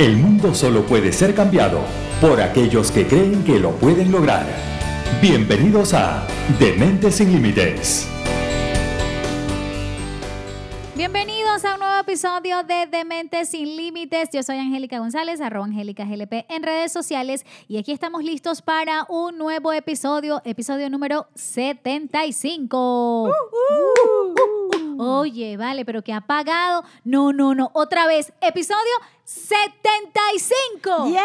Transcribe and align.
El 0.00 0.16
mundo 0.16 0.54
solo 0.54 0.86
puede 0.86 1.12
ser 1.12 1.34
cambiado 1.34 1.82
por 2.22 2.40
aquellos 2.40 2.90
que 2.90 3.06
creen 3.06 3.44
que 3.44 3.58
lo 3.58 3.72
pueden 3.72 4.10
lograr. 4.10 4.46
Bienvenidos 5.20 5.92
a 5.92 6.26
Dementes 6.58 7.16
sin 7.16 7.30
Límites. 7.30 8.08
Bienvenidos 10.96 11.66
a 11.66 11.74
un 11.74 11.80
nuevo 11.80 12.00
episodio 12.00 12.62
de 12.62 12.86
Dementes 12.86 13.50
sin 13.50 13.76
Límites. 13.76 14.30
Yo 14.32 14.42
soy 14.42 14.56
Angélica 14.56 14.98
González, 14.98 15.38
arroba 15.42 15.66
Angélica 15.66 16.06
GLP 16.06 16.46
en 16.48 16.62
redes 16.62 16.92
sociales 16.92 17.44
y 17.68 17.76
aquí 17.76 17.92
estamos 17.92 18.24
listos 18.24 18.62
para 18.62 19.04
un 19.10 19.36
nuevo 19.36 19.70
episodio, 19.70 20.40
episodio 20.46 20.88
número 20.88 21.26
75. 21.34 23.24
Uh, 23.24 24.59
Oye, 25.02 25.56
vale, 25.56 25.84
pero 25.86 26.02
que 26.02 26.12
ha 26.12 26.20
pagado. 26.20 26.84
No, 27.04 27.32
no, 27.32 27.54
no. 27.54 27.70
Otra 27.72 28.06
vez, 28.06 28.32
episodio 28.42 28.78
75. 29.24 31.08
¡Yay! 31.08 31.20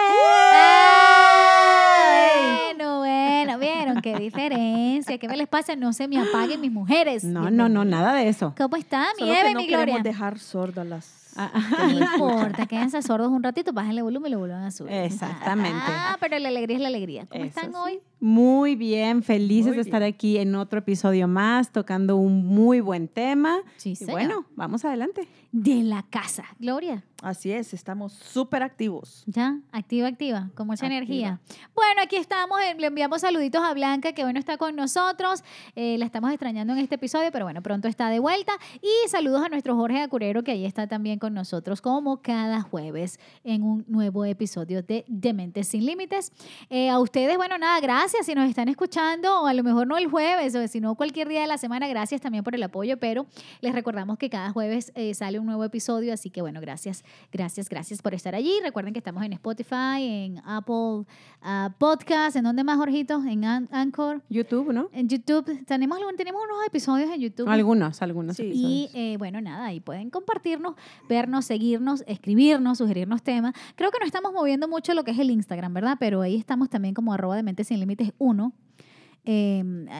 Bueno, 2.77 2.99
bueno, 2.99 3.59
vieron 3.59 4.01
qué 4.01 4.15
diferencia. 4.15 5.17
¿Qué 5.17 5.27
me 5.27 5.35
les 5.37 5.47
pasa? 5.47 5.75
No 5.75 5.91
se 5.93 6.07
me 6.07 6.17
apaguen 6.19 6.61
mis 6.61 6.71
mujeres. 6.71 7.23
No, 7.23 7.49
no, 7.51 7.67
no, 7.69 7.83
nada 7.85 8.13
de 8.13 8.29
eso. 8.29 8.53
¿Cómo 8.57 8.75
está 8.77 9.07
mi 9.19 9.19
Solo 9.27 9.33
Eve, 9.33 9.47
que 9.49 9.53
no 9.53 9.59
mi 9.59 9.67
Gloria? 9.67 9.85
queremos 9.85 10.03
dejar 10.03 10.39
sordas 10.39 10.85
las... 10.87 11.25
Ah, 11.37 11.51
No 11.93 11.99
importa, 12.13 12.65
quédense 12.65 13.01
sordos 13.01 13.27
un 13.29 13.43
ratito, 13.43 13.73
bájenle 13.73 14.01
volumen 14.01 14.29
y 14.29 14.33
lo 14.35 14.39
vuelvan 14.39 14.63
a 14.63 14.71
subir. 14.71 14.93
Exactamente. 14.93 15.77
Ah, 15.83 16.15
pero 16.21 16.39
la 16.39 16.47
alegría 16.47 16.77
es 16.77 16.81
la 16.81 16.87
alegría. 16.87 17.25
¿Cómo 17.29 17.43
Eso 17.43 17.59
están 17.59 17.71
sí. 17.73 17.77
hoy? 17.83 17.99
Muy 18.25 18.75
bien, 18.75 19.21
felices 19.21 19.67
Muy 19.67 19.75
de 19.75 19.81
estar 19.83 20.01
aquí 20.01 20.39
en 20.39 20.55
otro 20.55 20.79
episodio 20.79 21.27
más, 21.27 21.71
tocando 21.71 22.15
un 22.17 22.43
muy 22.43 22.79
buen 22.79 23.07
tema. 23.07 23.59
Sí, 23.77 23.93
y 23.99 24.05
bueno, 24.05 24.47
vamos 24.55 24.83
adelante. 24.83 25.27
De 25.51 25.83
la 25.83 26.01
casa. 26.01 26.43
Gloria, 26.57 27.03
Así 27.21 27.51
es, 27.51 27.73
estamos 27.73 28.13
súper 28.13 28.61
activos. 28.61 29.23
ya, 29.25 29.59
activa, 29.71 30.07
activa, 30.07 30.49
con 30.53 30.67
mucha 30.67 30.85
Activa. 30.85 30.97
energía. 30.97 31.39
Bueno, 31.73 32.01
aquí 32.03 32.17
estamos, 32.17 32.59
le 32.77 32.87
enviamos 32.87 33.21
saluditos 33.21 33.63
a 33.63 33.73
Blanca, 33.73 34.11
que 34.13 34.25
hoy 34.25 34.33
no 34.33 34.39
está 34.39 34.57
con 34.57 34.75
nosotros. 34.75 35.43
Eh, 35.75 35.97
la 35.97 36.05
estamos 36.05 36.31
extrañando 36.31 36.73
en 36.73 36.79
este 36.79 36.95
episodio, 36.95 37.29
pero 37.31 37.45
bueno, 37.45 37.61
pronto 37.61 37.87
está 37.87 38.09
de 38.09 38.19
vuelta. 38.19 38.51
Y 38.81 39.09
saludos 39.09 39.43
a 39.45 39.49
nuestro 39.49 39.75
Jorge 39.75 40.01
Acurero, 40.01 40.43
que 40.43 40.51
ahí 40.51 40.65
está 40.65 40.87
también 40.87 41.17
con 41.17 41.33
nosotros, 41.33 41.81
como 41.81 42.21
cada 42.21 42.61
jueves, 42.61 43.19
en 43.43 43.63
un 43.63 43.85
nuevo 43.87 44.25
episodio 44.25 44.83
de 44.83 45.05
Dementes 45.07 45.69
Sin 45.69 45.85
Límites. 45.85 46.31
Eh, 46.69 46.89
a 46.89 46.99
ustedes, 46.99 47.37
bueno, 47.37 47.57
nada, 47.57 47.79
gracias 47.79 48.14
si 48.23 48.35
nos 48.35 48.49
están 48.49 48.67
escuchando, 48.69 49.41
o 49.41 49.47
a 49.47 49.53
lo 49.53 49.63
mejor 49.63 49.87
no 49.87 49.97
el 49.97 50.07
jueves, 50.07 50.55
o 50.55 50.67
si 50.67 50.79
no 50.79 50.95
cualquier 50.95 51.27
día 51.27 51.41
de 51.41 51.47
la 51.47 51.57
semana, 51.57 51.87
gracias 51.87 52.21
también 52.21 52.43
por 52.43 52.55
el 52.55 52.63
apoyo, 52.63 52.97
pero 52.97 53.25
les 53.61 53.73
recordamos 53.73 54.17
que 54.17 54.29
cada 54.29 54.51
jueves 54.51 54.91
eh, 54.95 55.13
sale 55.13 55.39
un 55.39 55.45
nuevo 55.45 55.63
episodio, 55.63 56.13
así 56.13 56.29
que 56.29 56.41
bueno, 56.41 56.61
gracias, 56.61 57.03
gracias, 57.31 57.69
gracias 57.69 58.01
por 58.01 58.13
estar 58.13 58.35
allí. 58.35 58.53
Recuerden 58.63 58.93
que 58.93 58.99
estamos 58.99 59.23
en 59.23 59.33
Spotify, 59.33 60.01
en 60.01 60.41
Apple 60.45 61.05
ah, 61.41 61.73
Podcast, 61.77 62.35
¿en 62.35 62.43
dónde 62.43 62.63
más, 62.63 62.77
Jorgito? 62.77 63.23
En 63.25 63.43
An- 63.45 63.69
Anchor, 63.71 64.21
YouTube, 64.29 64.71
¿no? 64.73 64.89
en 64.93 65.07
YouTube. 65.09 65.65
Tenemos, 65.65 65.99
tenemos 66.17 66.41
unos 66.43 66.65
episodios 66.67 67.09
en 67.11 67.21
YouTube. 67.21 67.47
Algunos, 67.49 68.01
algunos 68.01 68.35
Sí. 68.37 68.51
Y 68.53 68.89
eh, 68.93 69.17
bueno, 69.17 69.39
nada, 69.41 69.65
ahí 69.65 69.79
pueden 69.79 70.09
compartirnos, 70.09 70.75
vernos, 71.09 71.45
seguirnos, 71.45 72.03
escribirnos, 72.07 72.77
sugerirnos 72.77 73.23
temas. 73.23 73.53
Creo 73.75 73.91
que 73.91 73.99
no 73.99 74.05
estamos 74.05 74.33
moviendo 74.33 74.67
mucho 74.67 74.93
lo 74.93 75.03
que 75.03 75.11
es 75.11 75.19
el 75.19 75.29
Instagram, 75.31 75.73
¿verdad? 75.73 75.97
Pero 75.99 76.21
ahí 76.21 76.35
estamos 76.35 76.69
también 76.69 76.93
como 76.93 77.13
arroba 77.13 77.35
de 77.35 77.43
mente 77.43 77.63
sin 77.63 77.79
límites 77.79 78.04
1. 78.17 78.53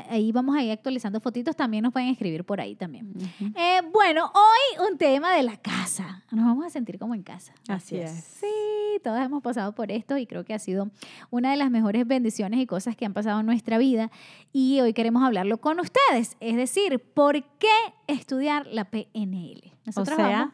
ahí 0.10 0.32
vamos 0.32 0.56
a 0.56 0.62
ir 0.64 0.72
actualizando 0.72 1.20
fotitos, 1.20 1.56
también 1.56 1.84
nos 1.84 1.92
pueden 1.92 2.10
escribir 2.10 2.44
por 2.44 2.62
ahí 2.62 2.76
también. 2.76 3.12
Eh, 3.56 3.82
bueno, 3.92 4.32
hoy 4.36 4.88
un 4.92 4.98
tema 4.98 5.34
de 5.36 5.44
la 5.44 5.58
casa. 5.58 6.24
Nos 6.32 6.46
vamos 6.46 6.66
a 6.66 6.70
sentir 6.70 7.00
como 7.00 7.16
en 7.16 7.24
casa. 7.24 7.54
Así 7.68 7.98
es. 7.98 8.12
Sí, 8.12 8.46
todos 9.04 9.20
hemos 9.20 9.42
pasado 9.42 9.74
por 9.74 9.92
esto 9.92 10.18
y 10.18 10.28
creo 10.28 10.46
que 10.46 10.54
ha 10.54 10.60
sido 10.60 10.92
una 11.32 11.50
de 11.52 11.58
las 11.58 11.72
mejores 11.72 12.06
bendiciones 12.06 12.60
y 12.60 12.68
cosas 12.68 12.96
que 12.96 13.06
han 13.06 13.14
pasado 13.14 13.40
en 13.40 13.46
nuestra 13.46 13.78
vida. 13.78 14.12
Y 14.54 14.80
hoy 14.82 14.94
queremos 14.94 15.24
hablarlo 15.24 15.58
con 15.60 15.80
ustedes. 15.80 16.38
Es 16.40 16.56
decir, 16.56 17.00
¿por 17.00 17.42
qué 17.58 17.68
estudiar 18.08 18.68
la 18.68 18.86
PNL? 18.86 19.64
O 19.66 19.72
Nosotros 19.88 20.16
sea, 20.18 20.28
vamos- 20.28 20.54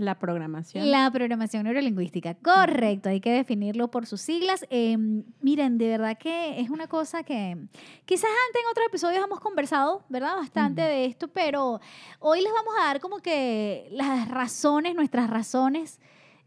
la 0.00 0.18
programación. 0.18 0.90
la 0.90 1.10
programación 1.10 1.64
neurolingüística, 1.64 2.34
correcto, 2.34 3.08
hay 3.08 3.20
que 3.20 3.32
definirlo 3.32 3.90
por 3.90 4.06
sus 4.06 4.20
siglas. 4.20 4.64
Eh, 4.70 4.96
miren, 5.40 5.78
de 5.78 5.88
verdad 5.88 6.16
que 6.18 6.60
es 6.60 6.70
una 6.70 6.86
cosa 6.86 7.22
que 7.22 7.56
quizás 8.04 8.30
antes 8.48 8.62
en 8.62 8.70
otros 8.70 8.86
episodios 8.86 9.24
hemos 9.24 9.40
conversado, 9.40 10.02
¿verdad? 10.08 10.36
Bastante 10.36 10.82
de 10.82 11.04
esto, 11.04 11.28
pero 11.28 11.80
hoy 12.18 12.40
les 12.40 12.52
vamos 12.52 12.74
a 12.80 12.84
dar 12.84 13.00
como 13.00 13.18
que 13.18 13.88
las 13.92 14.28
razones, 14.28 14.94
nuestras 14.94 15.28
razones 15.28 16.00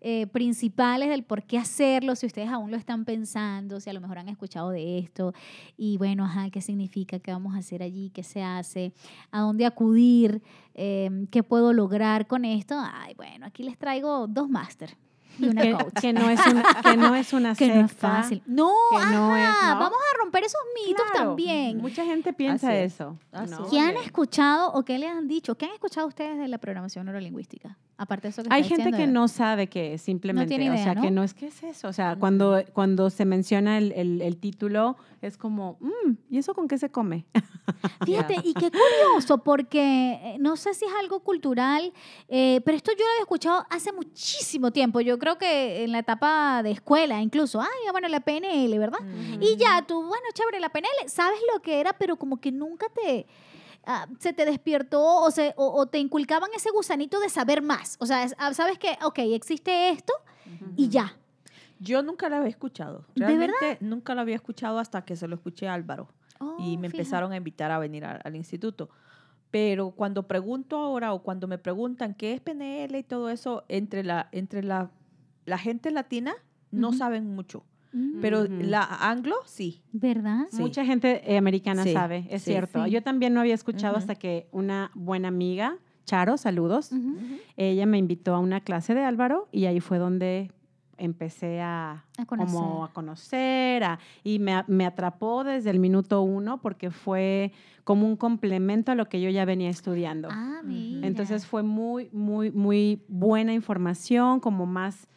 eh, 0.06 0.28
principales 0.28 1.08
del 1.08 1.24
por 1.24 1.44
qué 1.44 1.58
hacerlo, 1.58 2.18
si 2.18 2.26
ustedes 2.26 2.50
aún 2.50 2.72
lo 2.72 2.76
están 2.78 3.06
pensando, 3.06 3.80
si 3.80 3.90
a 3.90 3.94
lo 3.94 4.02
mejor 4.02 4.20
han 4.20 4.28
escuchado 4.28 4.70
de 4.70 5.00
esto, 5.00 5.34
y 5.78 5.98
bueno, 5.98 6.26
ajá, 6.26 6.50
qué 6.50 6.60
significa, 6.60 7.20
qué 7.20 7.32
vamos 7.32 7.56
a 7.56 7.60
hacer 7.60 7.82
allí, 7.82 8.10
qué 8.10 8.22
se 8.22 8.44
hace, 8.44 8.92
a 9.32 9.40
dónde 9.40 9.66
acudir, 9.66 10.42
eh, 10.74 11.10
qué 11.32 11.42
puedo 11.42 11.72
lograr 11.72 12.28
con 12.28 12.44
esto. 12.44 12.76
Ay, 12.78 13.14
bueno, 13.16 13.46
aquí 13.46 13.64
les 13.64 13.78
traigo 13.78 14.28
dos 14.28 14.50
máster 14.50 14.98
y 15.40 15.48
una 15.48 15.62
que, 15.62 15.72
coach. 15.72 15.94
que 16.02 16.14
no 16.14 16.30
es 16.30 16.40
una, 16.48 16.64
que 16.82 16.98
no 16.98 17.16
es 17.16 17.34
una 17.34 17.56
Que 17.64 17.68
no 17.70 17.86
es 17.86 17.92
fácil. 17.94 18.44
No, 18.46 18.72
que 18.92 19.06
no 19.06 19.38
es, 19.38 19.48
ajá, 19.48 19.74
¿no? 19.76 19.80
vamos 19.80 20.00
a 20.14 20.18
romper 20.22 20.44
esos 20.44 20.62
mitos 20.86 21.06
Claro, 21.12 21.30
también. 21.30 21.78
Mucha 21.78 22.04
gente 22.06 22.34
piensa 22.34 22.68
Así 22.68 22.78
eso. 22.78 23.18
Así. 23.32 23.56
¿Qué 23.70 23.80
han 23.80 23.96
escuchado 23.98 24.72
o 24.74 24.84
qué 24.84 25.00
le 25.00 25.08
han 25.08 25.28
dicho? 25.28 25.56
¿Qué 25.56 25.66
han 25.66 25.74
escuchado 25.74 26.08
ustedes 26.08 26.38
de 26.38 26.48
la 26.48 26.58
programación 26.58 27.06
neurolingüística? 27.06 27.78
Aparte 28.04 28.28
de 28.28 28.30
eso 28.32 28.44
que 28.44 28.50
Hay 28.52 28.62
está 28.64 28.76
gente 28.76 28.90
diciendo 28.92 28.98
que 28.98 29.12
no 29.14 29.28
sabe 29.30 29.68
que 29.68 29.98
simplemente, 29.98 30.50
tiene 30.58 30.70
o 30.70 30.78
sea, 30.78 30.94
¿no? 30.96 31.02
que 31.02 31.10
no 31.12 31.24
es 31.24 31.34
que 31.34 31.48
es 31.48 31.64
eso. 31.64 31.88
O 31.88 31.94
sea, 31.94 32.18
cuando, 32.18 32.62
cuando 32.74 33.10
se 33.10 33.24
menciona 33.24 33.78
el, 33.78 33.94
el- 33.94 34.22
el 34.22 34.36
título, 34.38 34.98
es 35.22 35.38
como, 35.38 35.78
"Mm, 35.80 36.12
¿y 36.30 36.38
eso 36.38 36.54
con 36.54 36.68
qué 36.68 36.78
se 36.78 36.90
come? 36.90 37.26
Fíjate, 38.06 38.36
y 38.44 38.54
qué 38.54 38.70
curioso, 38.72 39.38
porque 39.38 40.20
eh, 40.22 40.38
no 40.40 40.58
sé 40.58 40.74
si 40.74 40.84
es 40.84 40.92
algo 41.00 41.22
cultural, 41.22 41.94
eh, 42.28 42.60
pero 42.66 42.76
esto 42.76 42.92
yo 42.92 43.06
lo 43.06 43.12
había 43.12 43.22
escuchado 43.22 43.66
hace 43.70 43.94
muchísimo 43.94 44.72
tiempo. 44.72 45.00
Yo 45.00 45.18
creo 45.18 45.38
que 45.38 45.84
en 45.86 45.94
la 45.94 46.00
etapa 46.00 46.62
de 46.62 46.72
escuela, 46.72 47.22
incluso, 47.22 47.62
ay, 47.62 47.68
bueno, 47.92 48.10
la 48.10 48.20
PNL, 48.20 48.78
¿verdad? 48.80 49.00
Y 49.40 49.56
ya 49.56 49.82
tú, 49.88 49.96
bueno, 50.02 50.26
chévere, 50.34 50.60
la 50.60 50.70
PNL, 50.70 51.08
sabes 51.08 51.40
lo 51.54 51.62
que 51.62 51.80
era, 51.80 51.94
pero 51.94 52.18
como 52.18 52.38
que 52.42 52.52
nunca 52.52 52.88
te... 52.94 53.26
ah, 53.86 54.08
se 54.20 54.34
te 54.34 54.46
despertó 54.46 55.02
o, 55.22 55.32
se, 55.32 55.54
o, 55.58 55.68
o 55.74 55.86
te 55.88 56.00
inculcaban 56.00 56.50
ese 56.56 56.70
gusanito 56.72 57.20
de 57.20 57.30
saber 57.30 57.62
más. 57.62 57.98
O 58.00 58.06
sea, 58.06 58.24
es- 58.24 58.36
ah, 58.38 58.54
sabes 58.54 58.78
que, 58.80 58.98
ok, 59.04 59.20
existe 59.20 59.90
esto 59.90 60.14
y 60.76 60.90
ya. 60.90 61.16
Yo 61.80 62.02
nunca 62.02 62.30
la 62.30 62.38
había 62.38 62.50
escuchado. 62.50 63.06
¿De 63.16 63.26
Realmente 63.26 63.78
nunca 63.82 64.16
la 64.16 64.22
había 64.22 64.36
escuchado 64.36 64.80
hasta 64.80 65.04
que 65.04 65.16
se 65.16 65.28
lo 65.28 65.36
escuché 65.36 65.68
a 65.68 65.74
Álvaro. 65.74 66.08
y 66.40 66.44
Oh, 66.46 66.56
me 66.58 66.66
fíjate. 66.68 66.86
empezaron 66.98 67.32
a 67.32 67.38
invitar 67.38 67.72
a 67.72 67.80
venir 67.80 68.04
a- 68.06 68.18
al 68.24 68.36
instituto. 68.36 68.90
Pero 69.52 69.92
cuando 69.92 70.28
pregunto 70.28 70.78
ahora 70.78 71.14
o 71.14 71.22
cuando 71.24 71.48
me 71.48 71.58
preguntan 71.58 72.16
qué 72.16 72.34
es 72.34 72.42
PNL 72.42 72.98
y 72.98 73.04
todo 73.04 73.30
eso, 73.30 73.64
entre 73.70 74.04
la, 74.04 74.28
entre 74.32 74.64
la, 74.64 74.92
la 75.46 75.58
gente 75.58 75.92
latina 75.92 76.34
no 76.72 76.92
saben 76.92 77.34
mucho. 77.36 77.64
Mm, 77.94 78.22
Pero 78.22 78.46
la 78.48 78.84
anglo, 78.84 79.36
sí. 79.46 79.82
¿Verdad? 79.92 80.46
Sí. 80.52 80.62
Mucha 80.62 80.84
gente 80.84 81.22
eh, 81.32 81.38
americana 81.38 81.84
Sí, 81.84 81.94
sabe, 81.94 82.26
es 82.30 82.42
sí. 82.44 82.52
cierto. 82.52 82.84
Sí. 82.86 82.92
Yo 82.92 83.04
también 83.04 83.34
no 83.34 83.40
había 83.40 83.54
escuchado 83.54 83.96
hasta 83.98 84.16
que 84.16 84.48
una 84.52 84.92
buena 84.96 85.28
amiga, 85.28 85.78
Charo, 86.06 86.38
saludos, 86.38 86.92
ella 87.56 87.86
me 87.86 87.98
invitó 87.98 88.36
a 88.36 88.40
una 88.40 88.60
clase 88.62 88.94
de 88.94 89.04
Álvaro 89.04 89.48
y 89.52 89.66
ahí 89.66 89.80
fue 89.80 90.00
donde 90.00 90.52
empecé 90.98 91.62
a, 91.62 92.06
A 92.18 92.26
conocer. 92.26 92.54
como 92.60 92.84
a 92.86 92.94
conocer 92.94 93.84
a- 93.84 94.00
y 94.24 94.40
me, 94.40 94.64
me 94.68 94.86
atrapó 94.86 95.44
desde 95.44 95.70
el 95.70 95.80
minuto 95.80 96.22
uno 96.22 96.62
porque 96.62 96.92
fue 96.92 97.52
como 97.84 98.06
un 98.08 98.16
complemento 98.16 98.92
a 98.92 98.96
lo 98.96 99.08
que 99.10 99.20
yo 99.22 99.30
ya 99.30 99.44
venía 99.46 99.70
estudiando. 99.70 100.28
Ah, 100.32 100.62
mira. 100.64 101.06
Entonces 101.08 101.46
fue 101.46 101.64
muy, 101.64 102.10
muy, 102.12 102.52
muy 102.52 103.04
buena 103.08 103.54
información, 103.54 104.40
como 104.40 104.66
más, 104.66 105.08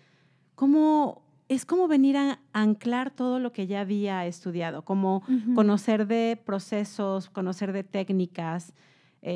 como, 0.55 1.23
es 1.49 1.65
como 1.65 1.87
venir 1.89 2.17
a 2.17 2.41
anclar 2.53 3.11
todo 3.11 3.39
lo 3.39 3.53
que 3.53 3.67
ya 3.67 3.81
había 3.81 4.27
estudiado, 4.27 4.83
como 4.85 5.23
conocer 5.55 6.07
de 6.07 6.41
procesos, 6.45 7.31
conocer 7.31 7.73
de 7.73 7.85
técnicas, 7.85 8.73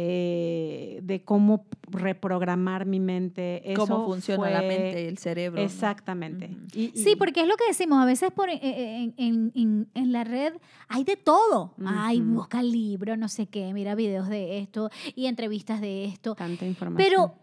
eh, 0.05 1.01
de 1.03 1.23
cómo 1.25 1.65
reprogramar 1.89 2.87
mi 2.87 3.01
mente. 3.01 3.63
Cómo 3.77 3.85
Eso 3.97 4.05
funciona 4.07 4.49
la 4.51 4.61
mente, 4.63 5.09
el 5.09 5.19
cerebro. 5.19 5.61
¿no? 5.61 5.67
Exactamente. 5.67 6.51
Y- 6.75 6.93
Sí, 6.95 7.17
porque 7.17 7.43
es 7.43 7.49
lo 7.49 7.57
que 7.57 7.67
decimos, 7.69 7.99
a 8.01 8.05
veces 8.07 8.31
por, 8.31 8.49
eh, 8.51 8.61
eh, 8.63 9.03
en, 9.03 9.15
en- 9.17 9.53
en- 9.55 9.89
en 9.95 10.13
la 10.13 10.23
red 10.25 10.55
hay 10.89 11.05
de 11.05 11.17
todo. 11.17 11.75
Ay, 11.85 12.21
Ujú. 12.21 12.35
busca 12.35 12.63
libros, 12.63 13.19
no 13.19 13.29
sé 13.29 13.47
qué, 13.47 13.73
mira 13.75 13.95
videos 13.95 14.29
de 14.29 14.59
esto 14.59 14.91
y 15.17 15.27
entrevistas 15.27 15.81
de 15.81 16.05
esto. 16.05 16.35
Tanta 16.37 16.67
información. 16.67 17.09
Pero 17.11 17.35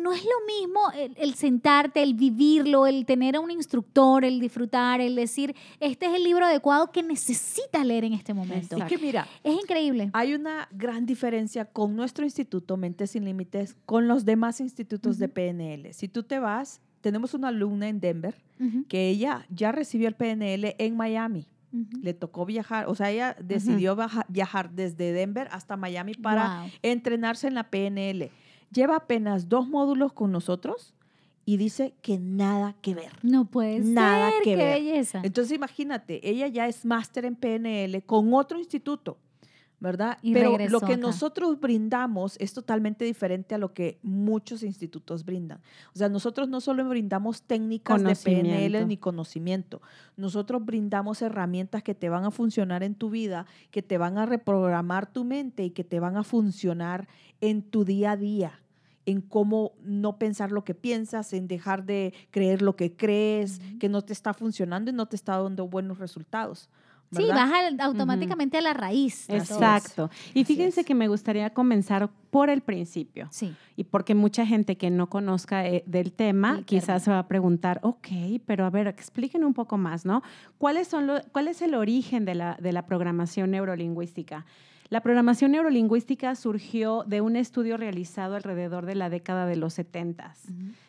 no 0.00 0.12
es 0.12 0.24
lo 0.24 0.30
mismo 0.46 0.80
el, 0.96 1.14
el 1.18 1.34
sentarte, 1.34 2.02
el 2.02 2.14
vivirlo, 2.14 2.86
el 2.86 3.04
tener 3.06 3.36
a 3.36 3.40
un 3.40 3.50
instructor, 3.50 4.24
el 4.24 4.40
disfrutar, 4.40 5.00
el 5.00 5.14
decir, 5.14 5.54
este 5.80 6.06
es 6.06 6.14
el 6.14 6.24
libro 6.24 6.44
adecuado 6.46 6.90
que 6.90 7.02
necesitas 7.02 7.84
leer 7.84 8.04
en 8.04 8.14
este 8.14 8.32
momento. 8.34 8.76
Es 8.76 8.84
que 8.84 8.98
mira, 8.98 9.26
Es 9.42 9.54
increíble. 9.54 10.10
hay 10.12 10.34
una 10.34 10.68
gran 10.72 11.06
diferencia 11.06 11.64
con 11.66 11.94
nuestro 11.96 12.24
instituto 12.24 12.76
Mentes 12.76 13.10
Sin 13.12 13.24
Límites 13.24 13.76
con 13.86 14.08
los 14.08 14.24
demás 14.24 14.60
institutos 14.60 15.18
de 15.18 15.28
PNL. 15.28 15.92
Si 15.92 16.08
tú 16.08 16.22
te 16.22 16.38
vas 16.38 16.80
tenemos 17.00 17.34
una 17.34 17.48
alumna 17.48 17.86
en 17.88 18.00
Denver 18.00 18.34
Ujú, 18.58 18.86
que 18.88 19.10
ella 19.10 19.44
ya 19.50 19.72
recibió 19.72 20.08
el 20.08 20.14
PNL 20.14 20.74
en 20.78 20.96
Miami. 20.96 21.46
Le 22.02 22.14
tocó 22.14 22.46
viajar, 22.46 22.86
o 22.88 22.94
sea, 22.94 23.10
ella 23.10 23.36
decidió 23.42 23.96
viajar 24.28 24.70
desde 24.70 25.12
Denver 25.12 25.48
hasta 25.50 25.76
Miami 25.76 26.14
para 26.14 26.60
Wow. 26.60 26.70
entrenarse 26.82 27.48
en 27.48 27.54
la 27.54 27.64
PNL. 27.68 28.30
Lleva 28.72 28.96
apenas 28.96 29.48
dos 29.48 29.68
módulos 29.68 30.12
con 30.12 30.32
nosotros 30.32 30.94
y 31.44 31.56
dice 31.58 31.94
que 32.02 32.18
nada 32.18 32.74
que 32.80 32.94
ver. 32.94 33.12
No 33.22 33.44
puede 33.44 33.80
Nada 33.80 34.30
ser, 34.30 34.38
que 34.42 34.50
qué 34.50 34.56
ver. 34.56 34.74
belleza. 34.80 35.20
Entonces 35.22 35.54
imagínate, 35.56 36.28
ella 36.28 36.46
ya 36.48 36.66
es 36.66 36.84
máster 36.84 37.24
en 37.24 37.36
PNL 37.36 38.02
con 38.06 38.32
otro 38.34 38.58
instituto, 38.58 39.18
¿verdad? 39.84 40.18
Y 40.22 40.32
Pero 40.32 40.56
lo 40.68 40.80
que 40.80 40.94
acá. 40.94 40.96
nosotros 40.96 41.60
brindamos 41.60 42.36
es 42.40 42.52
totalmente 42.54 43.04
diferente 43.04 43.54
a 43.54 43.58
lo 43.58 43.72
que 43.72 44.00
muchos 44.02 44.62
institutos 44.62 45.24
brindan. 45.24 45.60
O 45.94 45.98
sea, 45.98 46.08
nosotros 46.08 46.48
no 46.48 46.60
solo 46.60 46.88
brindamos 46.88 47.42
técnicas 47.42 48.02
de 48.02 48.16
PNL 48.16 48.86
ni 48.86 48.96
conocimiento, 48.96 49.82
nosotros 50.16 50.64
brindamos 50.64 51.22
herramientas 51.22 51.82
que 51.82 51.94
te 51.94 52.08
van 52.08 52.24
a 52.24 52.30
funcionar 52.30 52.82
en 52.82 52.94
tu 52.94 53.10
vida, 53.10 53.46
que 53.70 53.82
te 53.82 53.98
van 53.98 54.18
a 54.18 54.26
reprogramar 54.26 55.06
tu 55.06 55.22
mente 55.22 55.64
y 55.64 55.70
que 55.70 55.84
te 55.84 56.00
van 56.00 56.16
a 56.16 56.24
funcionar 56.24 57.06
en 57.40 57.62
tu 57.62 57.84
día 57.84 58.12
a 58.12 58.16
día 58.16 58.60
en 59.06 59.20
cómo 59.20 59.72
no 59.82 60.18
pensar 60.18 60.50
lo 60.50 60.64
que 60.64 60.74
piensas, 60.74 61.34
en 61.34 61.46
dejar 61.46 61.84
de 61.84 62.14
creer 62.30 62.62
lo 62.62 62.74
que 62.74 62.96
crees, 62.96 63.60
que 63.78 63.90
no 63.90 64.00
te 64.00 64.14
está 64.14 64.32
funcionando 64.32 64.90
y 64.90 64.94
no 64.94 65.04
te 65.06 65.16
está 65.16 65.36
dando 65.36 65.68
buenos 65.68 65.98
resultados. 65.98 66.70
Sí, 67.12 67.22
¿verdad? 67.22 67.34
vas 67.48 67.52
al- 67.64 67.80
automáticamente 67.80 68.58
a 68.58 68.60
la 68.60 68.74
raíz. 68.74 69.26
de 69.28 69.34
todo 69.34 69.42
eso. 69.44 69.54
Exacto. 69.54 70.10
Y 70.34 70.44
fíjense 70.44 70.84
que 70.84 70.94
me 70.94 71.06
gustaría 71.08 71.50
comenzar 71.50 72.08
por 72.30 72.50
el 72.50 72.60
principio. 72.60 73.28
Sí. 73.30 73.54
Y 73.76 73.84
porque 73.84 74.14
mucha 74.14 74.44
gente 74.44 74.76
que 74.76 74.90
no 74.90 75.08
conozca 75.08 75.66
eh, 75.66 75.84
del 75.86 76.12
tema 76.12 76.56
El 76.58 76.64
quizás 76.64 76.86
término. 76.86 77.04
se 77.04 77.10
va 77.12 77.18
a 77.20 77.28
preguntar, 77.28 77.78
ok, 77.82 78.08
pero 78.46 78.64
a 78.64 78.70
ver, 78.70 78.88
expliquen 78.88 79.44
un 79.44 79.54
poco 79.54 79.78
más, 79.78 80.04
¿no? 80.04 80.22
¿Cuáles 80.58 80.88
son 80.88 81.06
lo- 81.06 81.20
¿Cuál 81.30 81.46
es 81.48 81.62
el 81.62 81.74
origen 81.74 82.24
de 82.24 82.34
la, 82.34 82.56
de 82.60 82.72
la 82.72 82.86
programación 82.86 83.52
neurolingüística? 83.52 84.44
La 84.90 85.00
programación 85.00 85.52
neurolingüística 85.52 86.34
surgió 86.34 87.04
de 87.06 87.20
un 87.20 87.36
estudio 87.36 87.76
realizado 87.76 88.34
alrededor 88.36 88.86
de 88.86 88.94
la 88.94 89.08
década 89.08 89.46
de 89.46 89.56
los 89.56 89.74
70. 89.74 90.34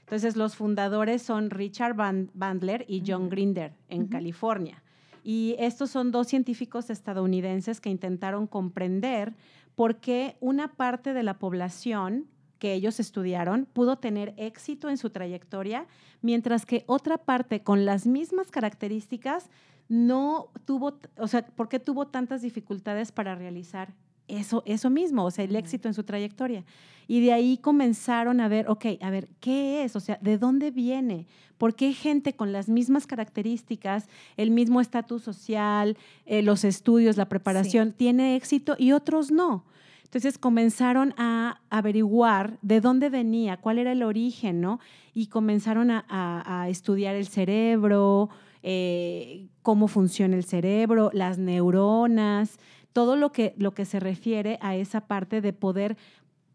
Entonces, 0.02 0.36
los 0.36 0.56
fundadores 0.56 1.22
son 1.22 1.50
Richard 1.50 1.96
Bandler 2.34 2.86
y 2.88 3.04
John 3.08 3.24
Ujú. 3.24 3.30
Grinder 3.32 3.74
en 3.90 4.02
Ujú. 4.04 4.10
California. 4.12 4.84
Y 5.28 5.56
estos 5.58 5.90
son 5.90 6.12
dos 6.12 6.28
científicos 6.28 6.92
estadounidenses 6.92 7.82
que 7.82 7.90
intentaron 7.90 8.46
comprender 8.46 9.34
por 9.74 9.96
qué 9.96 10.38
una 10.40 10.76
parte 10.76 11.14
de 11.14 11.24
la 11.24 11.40
población 11.40 12.28
que 12.60 12.74
ellos 12.74 13.00
estudiaron 13.00 13.66
pudo 13.66 13.98
tener 13.98 14.36
éxito 14.38 14.88
en 14.88 14.98
su 14.98 15.10
trayectoria, 15.10 15.88
mientras 16.22 16.68
que 16.68 16.84
otra 16.86 17.18
parte 17.18 17.64
con 17.64 17.86
las 17.86 18.06
mismas 18.06 18.52
características 18.52 19.50
no 19.90 20.50
tuvo, 20.64 21.00
o 21.18 21.28
sea, 21.28 21.44
¿por 21.44 21.70
qué 21.70 21.80
tuvo 21.80 22.06
tantas 22.06 22.44
dificultades 22.44 23.12
para 23.12 23.34
realizar 23.34 23.96
eso, 24.28 24.64
eso 24.66 24.90
mismo, 24.90 25.26
o 25.26 25.32
sea, 25.32 25.46
el 25.46 25.56
éxito 25.56 25.88
en 25.88 25.94
su 25.94 26.04
trayectoria? 26.04 26.64
Y 27.08 27.22
de 27.22 27.34
ahí 27.34 27.58
comenzaron 27.58 28.40
a 28.42 28.48
ver, 28.48 28.68
ok, 28.70 28.86
a 29.02 29.10
ver, 29.12 29.30
¿qué 29.40 29.84
es? 29.84 29.96
O 29.96 30.00
sea, 30.00 30.18
¿de 30.22 30.38
dónde 30.40 30.72
viene? 30.72 31.28
¿Por 31.60 31.76
qué 31.76 31.94
gente 31.94 32.34
con 32.34 32.52
las 32.52 32.68
mismas 32.68 33.06
características, 33.08 34.08
el 34.38 34.50
mismo 34.52 34.82
estatus 34.82 35.22
social, 35.22 35.98
eh, 36.26 36.42
los 36.42 36.64
estudios, 36.64 37.16
la 37.16 37.30
preparación, 37.30 37.92
tiene 37.94 38.36
éxito 38.36 38.76
y 38.80 38.92
otros 38.92 39.32
no? 39.32 39.66
Entonces 40.04 40.38
comenzaron 40.38 41.14
a 41.18 41.62
averiguar 41.70 42.58
de 42.62 42.82
dónde 42.82 43.10
venía, 43.10 43.58
cuál 43.58 43.78
era 43.80 43.92
el 43.92 44.02
origen, 44.02 44.62
¿no? 44.62 44.80
Y 45.14 45.28
comenzaron 45.28 45.92
a, 45.92 46.06
a- 46.10 46.62
a 46.64 46.70
estudiar 46.70 47.16
el 47.16 47.28
cerebro, 47.28 48.30
eh, 48.64 49.48
cómo 49.62 49.88
funciona 49.88 50.36
el 50.36 50.44
cerebro, 50.46 51.10
las 51.14 51.38
neuronas, 51.38 52.58
todo 52.96 53.18
lo 53.18 53.34
que, 53.34 53.54
lo 53.58 53.74
que 53.74 53.84
se 53.84 54.00
refiere 54.00 54.58
a 54.62 54.78
esa 54.78 55.02
parte 55.02 55.42
de 55.42 55.52
poder 55.52 55.98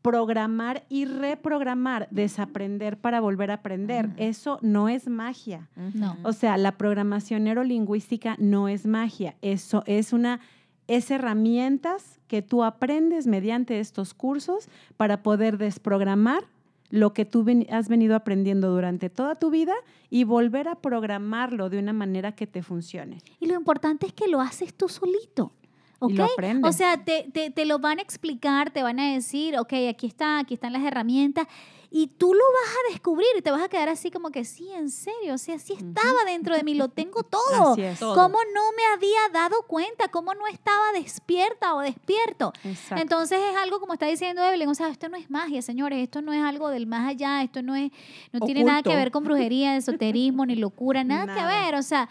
programar 0.00 0.84
y 0.88 1.04
reprogramar, 1.04 2.08
desaprender 2.10 2.96
para 2.96 3.20
volver 3.20 3.50
a 3.50 3.54
aprender. 3.60 4.08
Eso 4.16 4.58
no 4.62 4.88
es 4.88 5.06
magia. 5.06 5.68
No. 5.92 6.16
O 6.22 6.32
sea, 6.32 6.56
la 6.56 6.78
programación 6.78 7.44
neurolingüística 7.44 8.36
no 8.38 8.68
es 8.68 8.86
magia, 8.86 9.36
eso 9.42 9.82
es 9.84 10.14
una 10.14 10.40
es 10.88 11.10
herramientas 11.10 12.18
que 12.26 12.40
tú 12.40 12.64
aprendes 12.64 13.26
mediante 13.26 13.78
estos 13.78 14.14
cursos 14.14 14.66
para 14.96 15.22
poder 15.22 15.58
desprogramar 15.58 16.44
lo 16.88 17.12
que 17.12 17.24
tú 17.26 17.44
ven- 17.44 17.66
has 17.70 17.88
venido 17.88 18.16
aprendiendo 18.16 18.70
durante 18.70 19.10
toda 19.10 19.34
tu 19.36 19.50
vida 19.50 19.74
y 20.08 20.24
volver 20.24 20.66
a 20.68 20.74
programarlo 20.76 21.68
de 21.68 21.78
una 21.78 21.92
manera 21.92 22.32
que 22.32 22.46
te 22.48 22.62
funcione. 22.62 23.18
Y 23.38 23.46
lo 23.46 23.54
importante 23.54 24.06
es 24.06 24.12
que 24.14 24.26
lo 24.26 24.40
haces 24.40 24.74
tú 24.74 24.88
solito. 24.88 25.52
¿Ok? 26.00 26.10
Y 26.10 26.14
lo 26.14 26.24
aprendes. 26.24 26.68
O 26.68 26.76
sea, 26.76 27.04
te, 27.04 27.28
te, 27.32 27.50
te 27.50 27.64
lo 27.64 27.78
van 27.78 28.00
a 28.00 28.02
explicar, 28.02 28.70
te 28.72 28.82
van 28.82 28.98
a 28.98 29.12
decir, 29.12 29.56
ok, 29.56 29.72
aquí 29.88 30.06
está, 30.06 30.40
aquí 30.40 30.54
están 30.54 30.72
las 30.72 30.82
herramientas, 30.82 31.46
y 31.92 32.06
tú 32.06 32.32
lo 32.32 32.40
vas 32.40 32.76
a 32.76 32.92
descubrir 32.92 33.28
y 33.36 33.42
te 33.42 33.50
vas 33.50 33.62
a 33.62 33.68
quedar 33.68 33.88
así 33.88 34.12
como 34.12 34.30
que, 34.30 34.44
sí, 34.44 34.70
en 34.72 34.90
serio, 34.90 35.34
o 35.34 35.38
sea, 35.38 35.58
sí 35.58 35.72
estaba 35.72 36.24
dentro 36.24 36.54
de 36.54 36.62
mí, 36.62 36.74
lo 36.74 36.88
tengo 36.88 37.22
todo. 37.24 37.72
Así 37.72 37.82
es. 37.82 37.98
Todo. 37.98 38.14
¿Cómo 38.14 38.38
no 38.54 38.62
me 38.76 38.84
había 38.94 39.28
dado 39.32 39.62
cuenta? 39.66 40.06
¿Cómo 40.08 40.32
no 40.34 40.46
estaba 40.46 40.92
despierta 40.92 41.74
o 41.74 41.80
despierto? 41.80 42.52
Exacto. 42.62 43.02
Entonces 43.02 43.40
es 43.50 43.56
algo 43.56 43.80
como 43.80 43.94
está 43.94 44.06
diciendo 44.06 44.42
Evelyn, 44.44 44.68
o 44.68 44.74
sea, 44.74 44.88
esto 44.88 45.08
no 45.08 45.16
es 45.16 45.30
magia, 45.30 45.62
señores, 45.62 46.00
esto 46.00 46.22
no 46.22 46.32
es 46.32 46.42
algo 46.42 46.68
del 46.68 46.86
más 46.86 47.08
allá, 47.08 47.42
esto 47.42 47.60
no 47.60 47.74
es, 47.74 47.90
no 48.32 48.38
tiene 48.40 48.62
nada 48.62 48.84
que 48.84 48.94
ver 48.94 49.10
con 49.10 49.24
brujería, 49.24 49.76
esoterismo, 49.76 50.46
ni 50.46 50.54
locura, 50.54 51.02
nada, 51.02 51.34
que 51.34 51.40
Nada. 51.40 51.64
ver, 51.64 51.74
o 51.74 51.82
sea, 51.82 52.08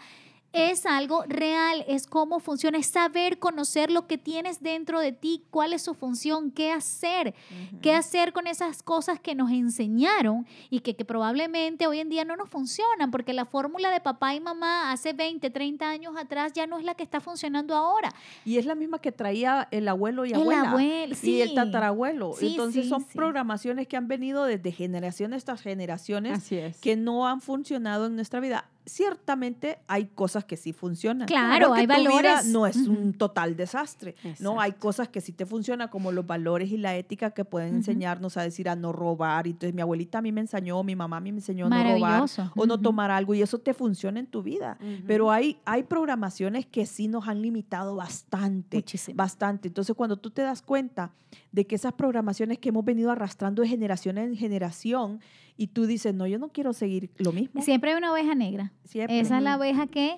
es 0.52 0.84
algo 0.84 1.22
real, 1.28 1.84
es 1.86 2.06
cómo 2.08 2.40
funciona, 2.40 2.76
es 2.78 2.86
saber 2.88 3.38
conocer 3.38 3.90
lo 3.90 4.06
que 4.08 4.18
tienes 4.18 4.60
dentro 4.62 4.98
de 4.98 5.12
ti, 5.12 5.44
cuál 5.50 5.72
es 5.72 5.82
su 5.82 5.94
función, 5.94 6.50
qué 6.50 6.72
hacer, 6.72 7.34
qué 7.82 7.92
hacer 7.94 8.32
con 8.32 8.46
esas 8.48 8.82
cosas 8.82 9.20
que 9.20 9.34
nos 9.36 9.50
enseñaron 9.52 10.46
y 10.68 10.80
que, 10.80 10.96
que 10.96 11.04
probablemente 11.04 11.86
hoy 11.86 12.00
en 12.00 12.08
día 12.08 12.24
no 12.24 12.34
nos 12.36 12.48
funcionan, 12.48 13.10
porque 13.12 13.32
la 13.32 13.44
fórmula 13.44 13.90
de 13.90 14.00
papá 14.00 14.34
y 14.34 14.40
mamá 14.40 14.90
hace 14.90 15.12
20, 15.12 15.50
30 15.50 15.88
años 15.88 16.14
atrás 16.16 16.52
ya 16.52 16.66
no 16.66 16.78
es 16.78 16.84
la 16.84 16.94
que 16.94 17.04
está 17.04 17.20
funcionando 17.20 17.74
ahora. 17.76 18.12
Y 18.44 18.58
es 18.58 18.66
la 18.66 18.74
misma 18.74 18.98
que 19.00 19.12
traía 19.12 19.68
el 19.70 19.86
abuelo 19.88 20.26
y 20.26 20.30
El 20.32 20.40
abuela. 20.40 20.70
abuelo, 20.70 21.16
Y 21.22 21.40
el 21.42 21.48
sí. 21.50 21.54
tatarabuelo. 21.54 22.32
Sí, 22.38 22.48
Entonces 22.48 22.84
sí, 22.84 22.88
son 22.88 23.02
sí. 23.02 23.08
programaciones 23.14 23.86
que 23.86 23.96
han 23.96 24.08
venido 24.08 24.44
desde 24.44 24.72
generaciones 24.72 25.44
tras 25.44 25.62
generaciones 25.62 26.38
Así 26.38 26.56
es. 26.56 26.78
que 26.78 26.96
no 26.96 27.28
han 27.28 27.40
funcionado 27.40 28.06
en 28.06 28.16
nuestra 28.16 28.40
vida. 28.40 28.66
Ciertamente 28.90 29.78
hay 29.86 30.06
cosas 30.06 30.44
que 30.44 30.56
sí 30.56 30.72
funcionan. 30.72 31.28
Claro, 31.28 31.68
porque 31.68 31.80
hay 31.80 31.86
tu 31.86 31.92
vida 31.94 32.16
valores. 32.32 32.46
no 32.46 32.66
es 32.66 32.76
un 32.76 33.12
total 33.12 33.56
desastre. 33.56 34.16
No, 34.40 34.60
hay 34.60 34.72
cosas 34.72 35.08
que 35.08 35.20
sí 35.20 35.32
te 35.32 35.46
funcionan, 35.46 35.88
como 35.88 36.10
los 36.10 36.26
valores 36.26 36.72
y 36.72 36.76
la 36.76 36.96
ética 36.96 37.30
que 37.30 37.44
pueden 37.44 37.76
enseñarnos 37.76 38.36
a 38.36 38.42
decir 38.42 38.68
a 38.68 38.74
no 38.74 38.92
robar. 38.92 39.46
Y 39.46 39.50
Entonces 39.50 39.74
mi 39.74 39.80
abuelita 39.80 40.18
a 40.18 40.22
mí 40.22 40.32
me 40.32 40.40
enseñó, 40.40 40.82
mi 40.82 40.96
mamá 40.96 41.18
a 41.18 41.20
mí 41.20 41.30
me 41.30 41.38
enseñó 41.38 41.66
a 41.66 41.68
no 41.68 41.76
robar 41.76 42.00
Maravilloso. 42.00 42.52
o 42.56 42.66
no 42.66 42.80
tomar 42.80 43.12
algo 43.12 43.32
y 43.32 43.42
eso 43.42 43.58
te 43.58 43.74
funciona 43.74 44.18
en 44.18 44.26
tu 44.26 44.42
vida. 44.42 44.76
Pero 45.06 45.30
hay, 45.30 45.58
hay 45.64 45.84
programaciones 45.84 46.66
que 46.66 46.84
sí 46.84 47.06
nos 47.06 47.28
han 47.28 47.42
limitado 47.42 47.94
bastante. 47.94 48.78
Muchísimo. 48.78 49.16
Bastante. 49.16 49.68
Entonces, 49.68 49.94
cuando 49.94 50.16
tú 50.16 50.30
te 50.30 50.42
das 50.42 50.62
cuenta 50.62 51.12
de 51.52 51.64
que 51.64 51.76
esas 51.76 51.92
programaciones 51.92 52.58
que 52.58 52.70
hemos 52.70 52.84
venido 52.84 53.12
arrastrando 53.12 53.62
de 53.62 53.68
generación 53.68 54.18
en 54.18 54.36
generación 54.36 55.20
y 55.62 55.66
tú 55.66 55.84
dices, 55.84 56.14
no, 56.14 56.26
yo 56.26 56.38
no 56.38 56.48
quiero 56.48 56.72
seguir 56.72 57.10
lo 57.18 57.32
mismo. 57.32 57.60
Siempre 57.60 57.90
hay 57.90 57.98
una 57.98 58.10
oveja 58.12 58.34
negra. 58.34 58.72
Siempre. 58.84 59.20
Esa 59.20 59.36
es 59.36 59.44
la 59.44 59.58
oveja 59.58 59.86
que. 59.88 60.16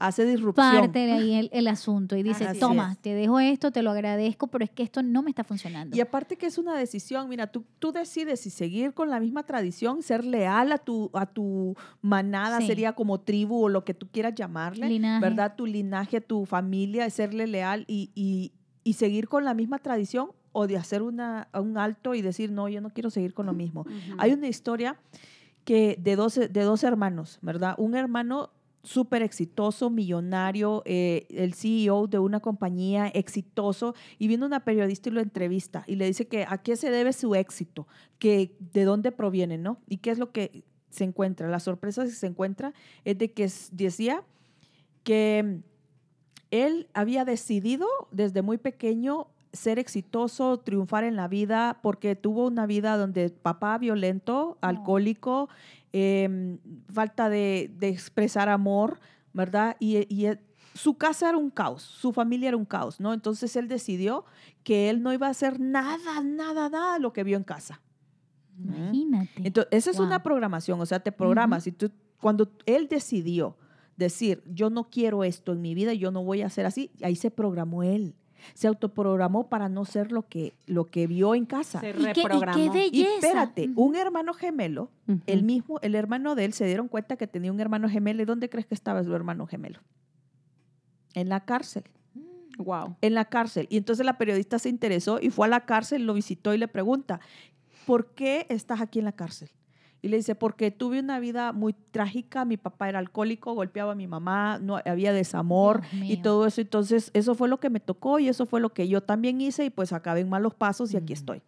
Hace 0.00 0.26
disrupción. 0.26 0.74
parte 0.74 0.98
de 0.98 1.12
ahí 1.12 1.34
el, 1.34 1.50
el 1.52 1.68
asunto 1.68 2.16
y 2.16 2.24
dice, 2.24 2.44
Así 2.46 2.58
toma, 2.58 2.90
es. 2.92 2.98
te 2.98 3.14
dejo 3.14 3.38
esto, 3.38 3.70
te 3.70 3.80
lo 3.82 3.92
agradezco, 3.92 4.48
pero 4.48 4.64
es 4.64 4.70
que 4.72 4.82
esto 4.82 5.00
no 5.04 5.22
me 5.22 5.30
está 5.30 5.44
funcionando. 5.44 5.96
Y 5.96 6.00
aparte 6.00 6.36
que 6.36 6.46
es 6.46 6.58
una 6.58 6.76
decisión, 6.76 7.28
mira, 7.28 7.46
tú, 7.46 7.64
tú 7.78 7.92
decides 7.92 8.40
si 8.40 8.50
seguir 8.50 8.92
con 8.92 9.08
la 9.08 9.20
misma 9.20 9.44
tradición, 9.44 10.02
ser 10.02 10.24
leal 10.24 10.72
a 10.72 10.78
tu, 10.78 11.10
a 11.14 11.26
tu 11.26 11.76
manada, 12.00 12.58
Sí. 12.60 12.66
sería 12.66 12.92
como 12.92 13.20
tribu 13.20 13.66
o 13.66 13.68
lo 13.68 13.84
que 13.84 13.94
tú 13.94 14.08
quieras 14.10 14.34
llamarle, 14.34 14.88
Linaje. 14.88 15.20
¿verdad? 15.24 15.54
Tu 15.56 15.66
linaje, 15.66 16.20
tu 16.20 16.44
familia, 16.44 17.08
serle 17.08 17.46
leal 17.46 17.84
y, 17.86 18.10
y- 18.16 18.50
y 18.84 18.94
seguir 18.94 19.28
con 19.28 19.44
la 19.44 19.54
misma 19.54 19.78
tradición 19.78 20.32
o 20.52 20.66
de 20.66 20.76
hacer 20.76 21.02
una, 21.02 21.48
un 21.54 21.76
alto 21.78 22.14
y 22.14 22.22
decir, 22.22 22.52
no, 22.52 22.68
yo 22.68 22.80
no 22.80 22.90
quiero 22.90 23.10
seguir 23.10 23.34
con 23.34 23.46
lo 23.46 23.52
mismo. 23.52 23.86
Hay 24.18 24.32
una 24.32 24.48
historia 24.48 24.96
que 25.64 25.96
de 26.00 26.16
dos, 26.16 26.34
de 26.34 26.48
dos 26.48 26.84
hermanos, 26.84 27.38
¿verdad? 27.42 27.74
Un 27.78 27.94
hermano 27.94 28.50
súper 28.82 29.22
exitoso, 29.22 29.90
millonario, 29.90 30.82
eh, 30.84 31.26
el 31.30 31.54
CEO 31.54 32.06
de 32.08 32.18
una 32.18 32.40
compañía 32.40 33.08
exitoso, 33.08 33.94
y 34.18 34.26
viene 34.26 34.44
una 34.44 34.64
periodista 34.64 35.08
y 35.08 35.12
lo 35.12 35.20
entrevista 35.20 35.84
y 35.86 35.96
le 35.96 36.06
dice 36.06 36.26
que 36.26 36.44
a 36.48 36.58
qué 36.58 36.76
se 36.76 36.90
debe 36.90 37.12
su 37.12 37.34
éxito, 37.34 37.86
que 38.18 38.56
de 38.72 38.84
dónde 38.84 39.12
proviene, 39.12 39.58
¿no? 39.58 39.78
Y 39.88 39.98
qué 39.98 40.10
es 40.10 40.18
lo 40.18 40.32
que 40.32 40.64
se 40.90 41.04
encuentra. 41.04 41.48
La 41.48 41.60
sorpresa 41.60 42.04
que 42.04 42.10
se 42.10 42.26
encuentra 42.26 42.74
es 43.04 43.18
de 43.18 43.32
que 43.32 43.50
decía 43.70 44.24
que 45.04 45.62
él 46.50 46.88
había 46.92 47.24
decidido 47.24 47.86
desde 48.10 48.42
muy 48.42 48.58
pequeño 48.58 49.28
ser 49.52 49.78
exitoso, 49.78 50.58
triunfar 50.58 51.04
en 51.04 51.16
la 51.16 51.28
vida, 51.28 51.78
porque 51.82 52.16
tuvo 52.16 52.46
una 52.46 52.66
vida 52.66 52.96
donde 52.96 53.30
papá 53.30 53.76
violento, 53.78 54.58
alcohólico, 54.60 55.48
em, 55.92 56.58
falta 56.92 57.28
de, 57.28 57.70
de 57.78 57.88
expresar 57.88 58.48
amor, 58.48 59.00
¿verdad? 59.32 59.76
Y, 59.78 60.06
y 60.14 60.26
eh, 60.26 60.40
su 60.74 60.94
casa 60.94 61.28
era 61.28 61.38
un 61.38 61.50
caos, 61.50 61.82
su 61.82 62.12
familia 62.12 62.48
era 62.48 62.56
un 62.56 62.64
caos, 62.64 62.98
¿no? 63.00 63.12
Entonces 63.12 63.54
él 63.56 63.68
decidió 63.68 64.24
que 64.64 64.88
él 64.90 65.02
no 65.02 65.12
iba 65.12 65.26
a 65.26 65.30
hacer 65.30 65.60
nada, 65.60 66.22
nada, 66.22 66.68
nada 66.70 66.94
de 66.94 67.00
lo 67.00 67.12
que 67.12 67.24
vio 67.24 67.36
en 67.36 67.44
casa. 67.44 67.80
Imagínate. 68.58 69.30
Entonces, 69.36 69.68
esa 69.72 69.90
es 69.90 69.98
una 69.98 70.22
programación, 70.22 70.80
o 70.80 70.86
sea, 70.86 71.00
te 71.00 71.12
programas. 71.12 71.66
y 71.66 71.72
tú, 71.72 71.90
cuando 72.20 72.50
él 72.66 72.88
decidió 72.88 73.56
decir, 73.96 74.42
yo 74.46 74.70
no 74.70 74.84
quiero 74.84 75.24
esto 75.24 75.52
en 75.52 75.60
mi 75.60 75.74
vida, 75.74 75.92
yo 75.94 76.10
no 76.10 76.22
voy 76.22 76.42
a 76.42 76.46
hacer 76.46 76.66
así, 76.66 76.90
ahí 77.02 77.16
se 77.16 77.30
programó 77.30 77.82
él. 77.82 78.14
Se 78.54 78.66
autoprogramó 78.68 79.48
para 79.48 79.68
no 79.68 79.84
ser 79.84 80.12
lo 80.12 80.22
que, 80.28 80.52
lo 80.66 80.86
que 80.90 81.06
vio 81.06 81.34
en 81.34 81.46
casa. 81.46 81.80
Se 81.80 81.90
¿Y 81.90 81.92
qué- 81.92 82.00
y 82.00 82.12
qué 82.12 82.22
reprogramó. 82.22 82.72
de- 82.72 82.86
Y 82.86 82.90
Belleza. 82.90 83.14
espérate, 83.14 83.70
un 83.76 83.96
hermano 83.96 84.34
gemelo, 84.34 84.90
el 85.26 85.42
mismo, 85.42 85.78
el 85.82 85.94
hermano 85.94 86.34
de 86.34 86.44
él, 86.46 86.52
se 86.52 86.64
dieron 86.66 86.88
cuenta 86.88 87.16
que 87.16 87.26
tenía 87.26 87.52
un 87.52 87.60
hermano 87.60 87.88
gemelo. 87.88 88.22
¿Y 88.22 88.24
dónde 88.26 88.48
crees 88.48 88.66
que 88.66 88.74
estaba 88.74 89.02
su 89.04 89.14
hermano 89.14 89.46
gemelo? 89.46 89.80
En 91.14 91.28
la 91.28 91.40
cárcel. 91.44 91.84
Wow. 92.58 92.96
En 93.00 93.14
la 93.14 93.24
cárcel. 93.24 93.66
Y 93.70 93.76
entonces 93.78 94.04
la 94.06 94.18
periodista 94.18 94.58
se 94.58 94.68
interesó 94.68 95.18
y 95.20 95.30
fue 95.30 95.46
a 95.46 95.50
la 95.50 95.60
cárcel, 95.64 96.06
lo 96.06 96.14
visitó 96.14 96.52
y 96.54 96.58
le 96.58 96.68
pregunta, 96.68 97.20
¿por 97.86 98.12
qué 98.14 98.46
estás 98.50 98.80
aquí 98.80 98.98
en 98.98 99.06
la 99.06 99.12
cárcel? 99.12 99.50
Y 100.04 100.08
le 100.08 100.16
dice, 100.16 100.34
porque 100.34 100.72
tuve 100.72 100.98
una 100.98 101.20
vida 101.20 101.52
muy 101.52 101.74
trágica, 101.92 102.44
mi 102.44 102.56
papá 102.56 102.88
era 102.88 102.98
alcohólico, 102.98 103.54
golpeaba 103.54 103.92
a 103.92 103.94
mi 103.94 104.08
mamá, 104.08 104.58
no 104.60 104.80
había 104.84 105.12
desamor 105.12 105.82
y 105.92 106.16
todo 106.16 106.44
eso. 106.44 106.60
Entonces, 106.60 107.12
eso 107.14 107.36
fue 107.36 107.48
lo 107.48 107.60
que 107.60 107.70
me 107.70 107.78
tocó 107.78 108.18
y 108.18 108.28
eso 108.28 108.44
fue 108.44 108.60
lo 108.60 108.74
que 108.74 108.88
yo 108.88 109.00
también 109.00 109.40
hice 109.40 109.64
y 109.64 109.70
pues 109.70 109.92
acabé 109.92 110.20
en 110.20 110.28
malos 110.28 110.54
pasos 110.54 110.92
y 110.92 110.96
aquí 110.96 111.12
estoy. 111.12 111.40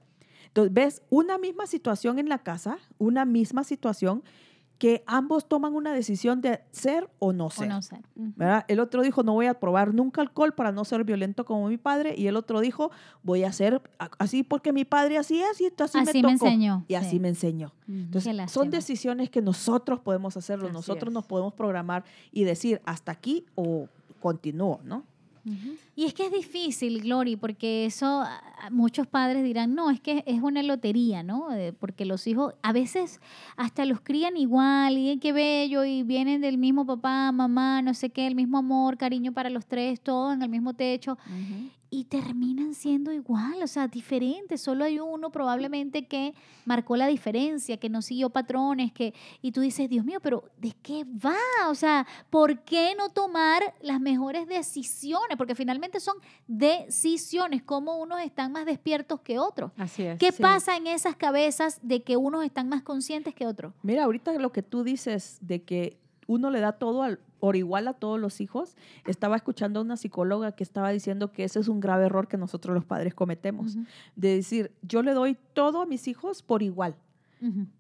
Entonces, 0.47 0.73
ves 0.73 1.03
una 1.11 1.37
misma 1.37 1.67
situación 1.67 2.21
en 2.21 2.29
la 2.29 2.39
casa, 2.39 2.79
una 2.99 3.25
misma 3.25 3.65
situación 3.65 4.23
que 4.79 5.05
ambos 5.07 5.49
toman 5.49 5.75
una 5.75 5.93
decisión 5.93 6.41
de 6.41 6.61
ser 6.73 7.09
o 7.19 7.33
no 7.33 7.47
O 7.47 7.51
ser. 7.51 7.69
no 7.69 7.81
ser. 7.81 8.01
¿verdad? 8.15 8.65
El 8.69 8.81
otro 8.81 9.03
dijo, 9.03 9.23
no 9.23 9.33
voy 9.33 9.47
a 9.47 9.55
probar 9.61 9.95
nunca 9.95 10.21
alcohol 10.21 10.53
para 10.53 10.73
no 10.73 10.85
ser 10.85 11.05
violento 11.05 11.45
como 11.45 11.69
mi 11.69 11.77
padre. 11.79 12.15
Y 12.19 12.27
el 12.27 12.37
otro 12.37 12.61
dijo, 12.61 12.91
voy 13.23 13.45
a 13.45 13.53
ser 13.53 13.81
así 14.19 14.43
porque 14.43 14.73
mi 14.73 14.85
padre 14.85 15.17
así 15.17 15.41
es 15.41 15.61
y 15.61 15.67
así, 15.67 15.99
Así 15.99 16.23
me 16.23 16.33
me 16.33 16.37
tocó. 16.39 16.47
enseñó, 16.47 16.85
Y 16.89 16.95
así 16.95 17.11
sí. 17.11 17.21
me 17.21 17.29
enseñó. 17.29 17.73
Entonces, 17.89 18.51
son 18.51 18.71
decisiones 18.71 19.31
que 19.31 19.41
nosotros 19.41 20.01
podemos 20.01 20.37
hacerlo. 20.37 20.67
Así 20.67 20.75
nosotros 20.75 21.09
es. 21.09 21.15
nos 21.15 21.25
podemos 21.27 21.55
programar 21.55 22.05
y 22.33 22.45
decir, 22.45 22.83
hasta 22.85 23.13
aquí 23.13 23.47
o 23.55 23.89
continúo, 24.21 24.81
¿no? 24.85 25.05
Y 25.95 26.05
es 26.07 26.15
que 26.15 26.27
es 26.27 26.33
difícil, 26.33 27.03
Glory, 27.03 27.37
porque 27.37 27.85
eso 27.85 28.23
a- 28.23 28.41
a 28.63 28.71
muchos 28.71 29.07
padres 29.07 29.45
dirán, 29.45 29.75
no, 29.75 29.91
es 29.91 30.01
que 30.01 30.25
es 30.27 30.41
una 30.43 30.63
lotería, 30.63 31.23
¿no? 31.23 31.53
Eh, 31.53 31.73
Porque 31.79 32.05
los 32.07 32.27
hijos 32.27 32.55
a 32.63 32.73
veces 32.73 33.21
hasta 33.57 33.85
los 33.85 34.01
crían 34.01 34.37
igual 34.39 34.97
y 34.97 35.19
qué 35.19 35.33
bello 35.33 35.85
y 35.85 36.03
vienen 36.03 36.41
del 36.41 36.57
mismo 36.57 36.87
papá, 36.87 37.31
mamá, 37.31 37.83
no 37.83 37.93
sé 37.95 38.09
qué, 38.11 38.27
el 38.27 38.35
mismo 38.35 38.59
amor, 38.59 38.97
cariño 38.97 39.33
para 39.33 39.51
los 39.51 39.67
tres, 39.67 40.01
todo 40.01 40.33
en 40.33 40.41
el 40.43 40.49
mismo 40.49 40.73
techo 40.75 41.19
y 41.97 42.05
terminan 42.07 42.75
siendo 42.75 43.13
igual, 43.13 43.63
o 43.63 43.69
sea, 43.69 43.87
diferentes. 43.87 44.61
Solo 44.61 44.85
hay 44.85 44.99
uno 44.99 45.31
probablemente 45.31 46.09
que 46.09 46.35
marcó 46.65 46.97
la 46.97 47.07
diferencia, 47.07 47.77
que 47.77 47.89
no 47.89 48.03
siguió 48.03 48.31
patrones, 48.31 48.91
que 48.93 49.15
y 49.41 49.53
tú 49.53 49.61
dices, 49.61 49.89
Dios 49.89 50.05
mío, 50.05 50.19
pero 50.21 50.43
¿de 50.59 50.73
qué 50.83 51.05
va? 51.05 51.37
O 51.71 51.75
sea, 51.77 52.05
¿por 52.31 52.65
qué 52.65 52.95
no 52.99 53.11
tomar 53.11 53.63
las 53.81 54.01
mejores 54.01 54.49
decisiones? 54.49 55.37
Porque 55.37 55.55
finalmente 55.55 56.01
son 56.01 56.17
decisiones, 56.49 57.63
como 57.63 57.97
unos 58.01 58.21
están 58.23 58.51
más 58.51 58.67
despiertos 58.67 59.21
que 59.21 59.39
otros. 59.39 59.71
Así 59.77 60.03
es. 60.03 60.19
¿Qué 60.19 60.33
Sí. 60.33 60.43
pasa 60.43 60.77
en 60.77 60.89
esas 60.89 61.15
cabezas 61.15 61.79
de 61.83 62.03
que 62.03 62.17
unos 62.17 62.45
están 62.45 62.69
más 62.69 62.83
conscientes 62.83 63.35
que 63.37 63.47
otros? 63.47 63.73
Mira, 63.83 64.03
ahorita 64.03 64.33
lo 64.35 64.51
que 64.51 64.63
tú 64.65 64.83
dices 64.83 65.39
de 65.43 65.63
que 65.63 65.99
uno 66.27 66.51
le 66.51 66.59
da 66.61 66.73
todo 66.73 67.03
al, 67.03 67.21
por 67.45 67.57
igual 67.57 67.89
a 67.89 67.93
todos 67.93 68.19
los 68.19 68.41
hijos, 68.41 68.75
estaba 69.05 69.37
escuchando 69.37 69.79
a 69.79 69.83
una 69.83 69.99
psicóloga 69.99 70.53
que 70.53 70.65
estaba 70.65 70.89
diciendo 70.89 71.31
que 71.31 71.45
ese 71.45 71.61
es 71.61 71.69
un 71.69 71.79
grave 71.79 72.07
error 72.07 72.27
que 72.27 72.39
nosotros 72.39 72.75
los 72.75 72.87
padres 72.87 73.13
cometemos, 73.13 73.77
de 74.17 74.37
decir, 74.37 74.73
yo 74.81 75.03
le 75.03 75.13
doy 75.13 75.37
todo 75.53 75.83
a 75.83 75.85
mis 75.85 76.09
hijos 76.09 76.43
por 76.43 76.63
igual, 76.63 76.97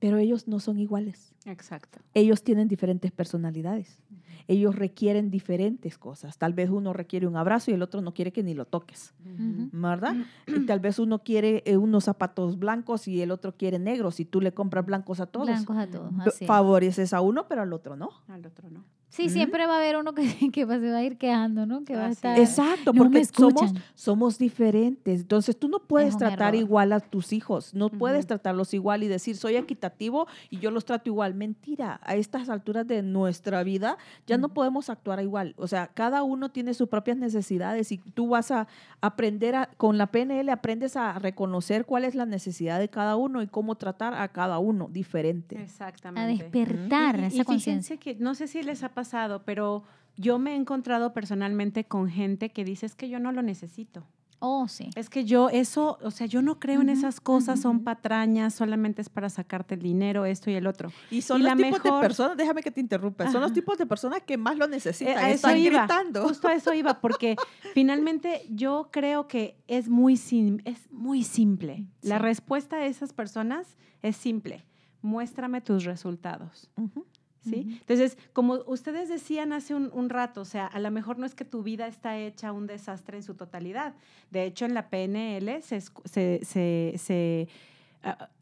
pero 0.01 0.19
ellos 0.19 0.49
no 0.49 0.61
son 0.61 0.79
iguales. 0.79 1.33
Exacto. 1.47 2.01
Ellos 2.13 2.43
tienen 2.43 2.69
diferentes 2.69 3.11
personalidades. 3.11 4.03
Ellos 4.49 4.77
requieren 4.77 5.31
diferentes 5.31 5.97
cosas. 5.97 6.37
Tal 6.37 6.53
vez 6.53 6.69
uno 6.69 6.93
requiere 6.93 7.27
un 7.27 7.39
abrazo 7.39 7.71
y 7.71 7.75
el 7.75 7.81
otro 7.81 8.03
no 8.03 8.13
quiere 8.13 8.31
que 8.31 8.43
ni 8.43 8.53
lo 8.53 8.67
toques, 8.67 9.15
Ujú. 9.25 9.71
¿verdad? 9.73 10.15
Y 10.47 10.67
tal 10.67 10.81
vez 10.81 10.99
uno 10.99 11.21
quiere 11.21 11.63
eh, 11.65 11.79
unos 11.79 12.05
zapatos 12.05 12.59
blancos 12.59 13.09
y 13.09 13.23
el 13.23 13.31
otro 13.31 13.57
quiere 13.57 13.79
negros 13.79 14.21
y 14.21 14.27
tú 14.27 14.43
le 14.43 14.53
compras 14.53 14.85
blancos 14.85 15.21
a 15.21 15.27
todos. 15.27 15.47
Blancos 15.47 15.77
a 15.79 15.87
todos. 15.87 16.13
Así 16.21 16.45
es. 16.45 16.47
Favoreces 16.47 17.15
a 17.15 17.23
uno, 17.23 17.49
pero 17.49 17.63
al 17.63 17.73
otro 17.73 17.97
no. 17.97 18.11
Al 18.29 18.45
otro 18.45 18.69
no. 18.69 18.85
Sí, 19.15 19.29
siempre 19.29 19.67
va 19.67 19.75
a 19.75 19.79
haber 19.79 19.97
uno 19.97 20.13
que, 20.13 20.23
que 20.53 20.67
se 20.67 20.91
va 20.91 20.97
a 20.97 21.03
ir 21.05 21.17
quejando, 21.19 21.67
¿no? 21.67 21.85
Que 21.85 21.95
va 21.95 22.07
a 22.07 22.11
estar. 22.11 22.39
Exacto, 22.39 22.93
no 22.93 23.03
porque 23.03 23.25
somos, 23.27 23.73
somos 23.95 24.39
diferentes. 24.39 25.21
Entonces 25.21 25.57
tú 25.57 25.69
no 25.69 25.79
puedes 25.79 26.17
tratar 26.17 26.55
error. 26.55 26.67
igual 26.67 26.93
a 26.93 26.99
tus 27.01 27.33
hijos, 27.33 27.75
no 27.75 27.91
puedes 27.91 28.27
tratarlos 28.27 28.75
igual 28.75 29.03
y 29.05 29.09
decir 29.09 29.37
soy 29.37 29.55
equitativo 29.57 30.27
y 30.51 30.59
yo 30.59 30.71
los 30.73 30.85
trato 30.85 31.09
igual. 31.11 31.35
Mentira, 31.35 32.01
a 32.03 32.17
estas 32.17 32.49
alturas 32.49 32.87
de 32.89 33.03
nuestra 33.03 33.63
vida 33.63 33.99
ya 34.27 34.37
no 34.37 34.49
podemos 34.49 34.91
actuar 34.91 35.21
igual. 35.23 35.55
O 35.59 35.69
sea, 35.69 35.87
cada 35.87 36.23
uno 36.25 36.51
tiene 36.51 36.75
sus 36.75 36.89
propias 36.89 37.17
necesidades 37.17 37.93
y 37.93 37.99
tú 37.99 38.29
vas 38.31 38.51
a 38.51 38.67
aprender 39.01 39.55
a, 39.55 39.67
con 39.77 39.97
la 39.97 40.09
PNL, 40.09 40.49
aprendes 40.51 40.97
a 40.97 41.19
reconocer 41.21 41.85
cuál 41.87 42.05
es 42.05 42.15
la 42.17 42.27
necesidad 42.27 42.81
de 42.81 42.89
cada 42.89 43.15
uno 43.17 43.43
y 43.43 43.47
cómo 43.47 43.77
tratar 43.77 44.15
a 44.15 44.27
cada 44.29 44.59
uno 44.59 44.89
diferente. 44.91 45.57
A 45.59 45.63
Exactamente. 45.63 46.43
despertar 46.43 47.21
Y- 47.21 47.23
y- 47.23 47.27
esa 47.27 47.45
conciencia. 47.45 47.97
que 47.97 48.17
no 48.17 48.35
sé 48.35 48.49
si 48.49 48.63
les 48.63 48.83
ha 48.83 48.89
pasado, 48.89 49.04
pero 49.45 49.85
yo 50.17 50.39
me 50.39 50.53
he 50.53 50.57
encontrado 50.57 51.13
personalmente 51.13 51.85
con 51.85 52.09
gente 52.09 52.51
que 52.51 52.65
dice 52.65 52.87
es 52.87 52.95
que 52.95 53.09
yo 53.09 53.19
no 53.19 53.33
lo 53.33 53.43
necesito. 53.43 54.07
Oh, 54.47 54.69
sí. 54.69 54.91
Es 54.95 55.09
que 55.09 55.25
yo 55.25 55.49
eso, 55.49 55.97
o 56.03 56.11
sea, 56.11 56.27
yo 56.27 56.43
no 56.43 56.59
creo 56.61 56.83
en 56.83 56.91
Ujú, 56.91 56.99
esas 56.99 57.19
cosas, 57.19 57.61
son 57.61 57.77
ujú. 57.77 57.85
patrañas, 57.85 58.53
solamente 58.53 59.01
es 59.01 59.09
para 59.09 59.31
sacarte 59.31 59.75
el 59.75 59.81
dinero, 59.81 60.27
esto 60.27 60.51
y 60.51 60.55
el 60.55 60.67
otro. 60.67 60.93
Y 61.11 61.23
son 61.23 61.41
Y 61.41 61.45
los 61.45 61.53
la 61.53 61.57
tipos 61.57 61.83
de 61.83 61.89
mejor- 61.89 62.01
personas, 62.03 62.37
déjame 62.37 62.63
que 62.63 62.71
te 62.71 62.81
interrumpa, 62.81 63.31
son 63.31 63.41
los 63.41 63.55
tipos 63.55 63.79
de 63.79 63.87
personas 63.87 64.21
que 64.23 64.37
más 64.37 64.59
lo 64.59 64.67
necesitan, 64.69 65.15
Eh, 65.15 65.19
a 65.19 65.27
eso 65.31 65.49
están 65.49 65.57
iba, 65.57 65.79
gritando. 65.87 66.25
Justo 66.29 66.49
a 66.49 66.55
eso 66.55 66.75
iba, 66.75 67.01
porque 67.01 67.37
finalmente 67.75 68.43
yo 68.51 68.91
creo 68.93 69.29
que 69.29 69.57
es 69.67 69.89
muy, 69.89 70.17
sim- 70.19 70.61
es 70.67 70.91
muy 70.93 71.23
simple. 71.23 71.87
La 72.03 72.19
Sí. 72.19 72.23
respuesta 72.25 72.77
de 72.77 72.89
esas 72.89 73.15
personas 73.15 73.79
es 74.03 74.15
simple. 74.17 74.67
Muéstrame 75.01 75.63
tus 75.63 75.85
resultados. 75.85 76.69
Ujú. 76.77 77.07
¿Sí? 77.45 77.79
Entonces, 77.81 78.17
como 78.33 78.55
ustedes 78.67 79.09
decían 79.09 79.53
hace 79.53 79.75
un, 79.75 79.91
un 79.93 80.09
rato, 80.11 80.41
o 80.41 80.45
sea, 80.45 80.67
a 80.67 80.79
lo 80.81 80.91
mejor 80.91 81.19
no 81.19 81.27
es 81.27 81.35
que 81.35 81.45
tu 81.45 81.63
vida 81.63 81.87
está 81.87 82.19
hecha 82.19 82.53
un 82.53 82.67
desastre 82.67 83.17
en 83.19 83.23
su 83.23 83.35
totalidad. 83.35 83.95
De 84.31 84.45
hecho, 84.45 84.65
en 84.65 84.75
la 84.75 84.89
PNL 84.89 85.63
se, 85.63 85.81
se- 85.81 86.41
se- 86.45 86.95
se, 86.99 87.49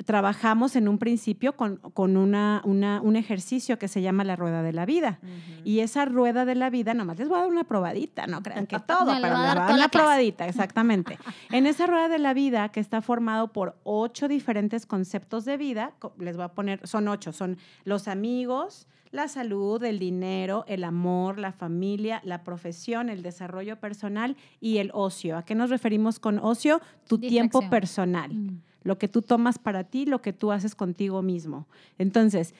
trabajamos 0.04 0.74
en 0.76 0.88
un 0.88 0.98
principio 0.98 1.54
con, 1.56 1.76
con 1.76 2.16
una, 2.16 2.60
una- 2.64 3.00
un 3.00 3.16
ejercicio 3.16 3.78
que 3.78 3.88
se 3.88 4.02
llama 4.02 4.24
la 4.24 4.36
rueda 4.36 4.62
de 4.62 4.72
la 4.72 4.84
vida. 4.84 5.20
Y 5.64 5.80
esa 5.80 6.04
rueda 6.04 6.44
de 6.44 6.54
la 6.54 6.70
vida, 6.70 6.94
nomás 6.94 7.18
les 7.18 7.28
voy 7.28 7.38
a 7.38 7.42
dar 7.42 7.50
una 7.50 7.64
probadita, 7.64 8.26
no 8.26 8.42
crean 8.42 8.66
que 8.66 8.78
todo, 8.80 9.06
pero 9.20 9.34
les 9.34 9.38
voy 9.38 9.46
a 9.48 9.54
dar 9.54 9.74
una 9.74 9.88
probadita, 9.88 10.46
exactamente. 10.48 11.18
en 11.50 11.66
esa 11.66 11.86
rueda 11.86 12.08
de 12.08 12.18
la 12.18 12.34
vida, 12.34 12.70
que 12.70 12.80
está 12.80 13.00
formado 13.00 13.52
por 13.52 13.76
ocho 13.84 14.28
diferentes 14.28 14.86
conceptos 14.86 15.44
de 15.44 15.56
vida, 15.56 15.92
les 16.18 16.36
voy 16.36 16.44
a 16.46 16.48
poner, 16.48 16.86
son 16.86 17.06
ocho, 17.08 17.32
son 17.32 17.58
los 17.84 18.08
amigos, 18.08 18.88
la 19.12 19.28
salud, 19.28 19.84
el 19.84 19.98
dinero, 19.98 20.64
el 20.66 20.84
amor, 20.84 21.38
la 21.38 21.52
familia, 21.52 22.20
la 22.24 22.42
profesión, 22.44 23.10
el 23.10 23.22
desarrollo 23.22 23.78
personal 23.78 24.36
y 24.58 24.78
el 24.78 24.90
ocio. 24.94 25.36
¿A 25.36 25.44
qué 25.44 25.54
nos 25.54 25.68
referimos 25.68 26.18
con 26.18 26.38
ocio? 26.38 26.80
Tu 27.06 27.18
tiempo 27.18 27.60
personal 27.70 28.32
Mm. 28.32 28.62
Lo 28.82 28.98
que 28.98 29.08
tú 29.08 29.22
tomas 29.22 29.58
para 29.58 29.84
ti, 29.84 30.06
lo 30.06 30.22
que 30.22 30.32
tú 30.32 30.52
haces 30.52 30.74
contigo 30.74 31.22
mismo. 31.22 31.66
Entonces, 31.98 32.54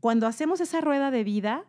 cuando 0.00 0.26
hacemos 0.26 0.60
esa 0.60 0.80
rueda 0.80 1.10
de 1.10 1.24
vida, 1.24 1.64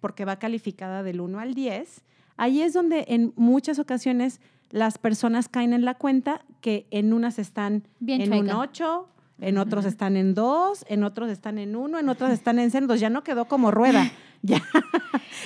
porque 0.00 0.24
va 0.24 0.38
calificada 0.38 1.02
del 1.02 1.20
1 1.20 1.38
al 1.38 1.54
10, 1.54 2.02
ahí 2.36 2.62
es 2.62 2.72
donde 2.72 3.04
en 3.08 3.32
muchas 3.36 3.78
ocasiones 3.78 4.40
las 4.70 4.98
personas 4.98 5.48
caen 5.48 5.72
en 5.72 5.84
la 5.84 5.94
cuenta 5.94 6.44
que 6.60 6.86
en 6.90 7.12
unas 7.12 7.38
están 7.38 7.86
Bien 8.00 8.22
en 8.22 8.32
un 8.32 8.38
chueca. 8.46 8.58
8, 8.58 9.08
en 9.40 9.58
otros 9.58 9.84
están 9.84 10.16
en 10.16 10.34
2, 10.34 10.86
en 10.88 11.04
otros 11.04 11.28
están 11.28 11.58
en 11.58 11.76
1, 11.76 11.98
en 11.98 12.08
otros 12.08 12.30
están 12.30 12.58
en 12.58 12.70
0, 12.70 12.94
ya 12.94 13.10
no 13.10 13.22
quedó 13.22 13.46
como 13.46 13.70
rueda. 13.70 14.10
Ya 14.44 14.60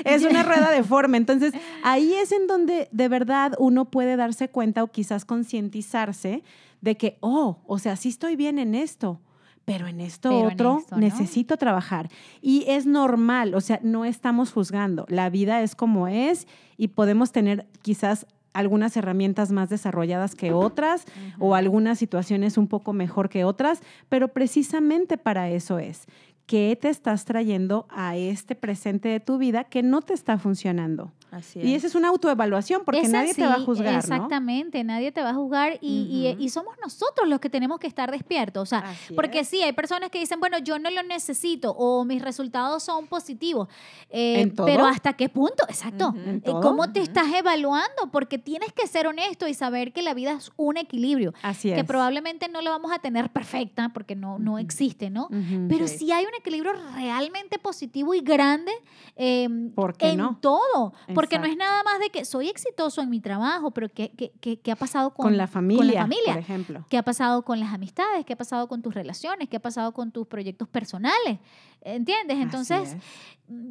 es 0.04 0.24
una 0.24 0.42
rueda 0.44 0.70
deforme. 0.70 1.16
Entonces, 1.16 1.52
ahí 1.82 2.14
es 2.14 2.32
en 2.32 2.46
donde 2.46 2.88
de 2.92 3.08
verdad 3.08 3.54
uno 3.58 3.86
puede 3.86 4.16
darse 4.16 4.48
cuenta 4.48 4.82
o 4.82 4.88
quizás 4.88 5.24
concientizarse 5.24 6.42
de 6.80 6.96
que, 6.96 7.18
oh, 7.20 7.58
o 7.66 7.78
sea, 7.78 7.96
sí 7.96 8.08
estoy 8.08 8.36
bien 8.36 8.58
en 8.58 8.74
esto, 8.74 9.20
pero 9.64 9.88
en 9.88 10.00
esto 10.00 10.28
Pero 10.30 10.48
en 10.48 10.54
otro 10.54 10.78
esto, 10.78 10.94
¿no? 10.94 11.00
necesito 11.00 11.56
trabajar. 11.56 12.08
Y 12.40 12.64
es 12.68 12.86
normal, 12.86 13.54
o 13.54 13.60
sea, 13.60 13.80
no 13.82 14.04
estamos 14.04 14.52
juzgando. 14.52 15.06
La 15.08 15.28
vida 15.28 15.62
es 15.62 15.74
como 15.74 16.06
es 16.08 16.46
y 16.76 16.88
podemos 16.88 17.32
tener 17.32 17.66
quizás 17.82 18.26
algunas 18.56 18.96
herramientas 18.96 19.52
más 19.52 19.68
desarrolladas 19.68 20.34
que 20.34 20.52
otras 20.52 21.04
o 21.38 21.54
algunas 21.54 21.98
situaciones 21.98 22.56
un 22.56 22.68
poco 22.68 22.94
mejor 22.94 23.28
que 23.28 23.44
otras, 23.44 23.82
pero 24.08 24.28
precisamente 24.28 25.18
para 25.18 25.50
eso 25.50 25.78
es. 25.78 26.06
¿Qué 26.46 26.78
te 26.80 26.90
estás 26.90 27.24
trayendo 27.24 27.88
a 27.90 28.16
este 28.16 28.54
presente 28.54 29.08
de 29.08 29.18
tu 29.18 29.36
vida 29.36 29.64
que 29.64 29.82
no 29.82 30.00
te 30.00 30.14
está 30.14 30.38
funcionando? 30.38 31.10
Así 31.36 31.60
Y 31.60 31.74
esa 31.74 31.86
es 31.86 31.94
una 31.94 32.08
autoevaluación 32.08 32.82
porque 32.84 33.06
nadie 33.08 33.34
te 33.34 33.44
va 33.46 33.54
a 33.54 33.60
juzgar, 33.60 33.92
¿no? 33.92 33.98
Exactamente, 33.98 34.82
nadie 34.84 35.12
te 35.12 35.22
va 35.22 35.30
a 35.30 35.34
juzgar 35.34 35.78
y, 35.80 36.48
somos 36.50 36.74
nosotros 36.82 37.28
los 37.28 37.38
que 37.40 37.50
tenemos 37.50 37.78
que 37.78 37.86
estar 37.86 38.10
despiertos. 38.10 38.62
O 38.62 38.66
sea, 38.66 38.78
Así 38.78 39.12
porque 39.14 39.40
es. 39.40 39.48
sí, 39.48 39.60
hay 39.62 39.72
personas 39.72 40.10
que 40.10 40.18
dicen, 40.18 40.40
bueno, 40.40 40.58
yo 40.58 40.78
no 40.78 40.90
lo 40.90 41.02
necesito 41.02 41.72
o 41.72 42.04
mis 42.04 42.22
resultados 42.22 42.82
son 42.82 43.06
positivos. 43.08 43.68
Eh, 44.08 44.40
¿En 44.40 44.54
todo? 44.54 44.66
Pero 44.66 44.86
¿hasta 44.86 45.12
qué 45.12 45.28
punto? 45.28 45.64
Exacto. 45.68 46.08
Ujú. 46.08 46.18
¿En 46.18 46.36
Eh? 46.44 46.52
¿Cómo 46.62 46.90
te 46.92 47.00
estás 47.00 47.26
evaluando? 47.34 48.10
Porque 48.10 48.38
tienes 48.38 48.72
que 48.72 48.86
ser 48.86 49.06
honesto 49.06 49.46
y 49.48 49.54
saber 49.54 49.92
que 49.92 50.00
la 50.02 50.14
vida 50.14 50.32
es 50.32 50.50
un 50.56 50.76
equilibrio. 50.78 51.34
Así 51.42 51.70
es. 51.70 51.76
Que 51.76 51.84
probablemente 51.84 52.48
no 52.48 52.62
lo 52.62 52.70
vamos 52.70 52.92
a 52.92 52.98
tener 53.00 53.28
perfecta 53.30 53.90
porque 53.92 54.14
no, 54.16 54.38
no 54.38 54.58
existe, 54.58 55.10
¿no? 55.10 55.28
Pero 55.68 55.86
Sí. 55.88 55.98
sí 55.98 56.12
hay 56.12 56.24
un 56.24 56.34
equilibrio 56.38 56.72
realmente 56.94 57.58
positivo 57.58 58.14
y 58.14 58.20
grande 58.20 58.72
em, 59.16 59.70
¿Por 59.72 59.96
qué 59.96 60.10
en 60.10 60.18
no? 60.18 60.38
todo. 60.40 60.92
Porque 61.14 61.25
no 61.38 61.44
es 61.46 61.56
nada 61.56 61.82
más 61.82 61.98
de 61.98 62.10
que 62.10 62.24
soy 62.24 62.48
exitoso 62.48 63.02
en 63.02 63.10
mi 63.10 63.20
trabajo, 63.20 63.70
pero 63.72 63.88
¿qué, 63.88 64.10
qué, 64.16 64.32
qué- 64.40 64.60
qué 64.60 64.70
ha 64.72 64.76
pasado 64.76 65.12
con, 65.12 65.24
con 65.26 65.36
la 65.36 65.46
familia, 65.46 65.78
con 65.82 65.94
la 65.94 66.00
familia? 66.02 66.32
por 66.32 66.38
ejemplo. 66.42 66.86
¿Qué 66.88 66.96
ha 66.98 67.02
pasado 67.02 67.42
con 67.42 67.58
las 67.60 67.74
amistades? 67.74 68.24
¿Qué 68.24 68.32
ha 68.34 68.36
pasado 68.36 68.68
con 68.68 68.82
tus 68.82 68.94
relaciones? 68.94 69.48
¿Qué 69.48 69.56
ha 69.56 69.60
pasado 69.60 69.92
con 69.92 70.12
tus 70.12 70.26
proyectos 70.26 70.68
personales? 70.68 71.38
¿Entiendes? 71.94 72.38
Entonces, 72.38 72.96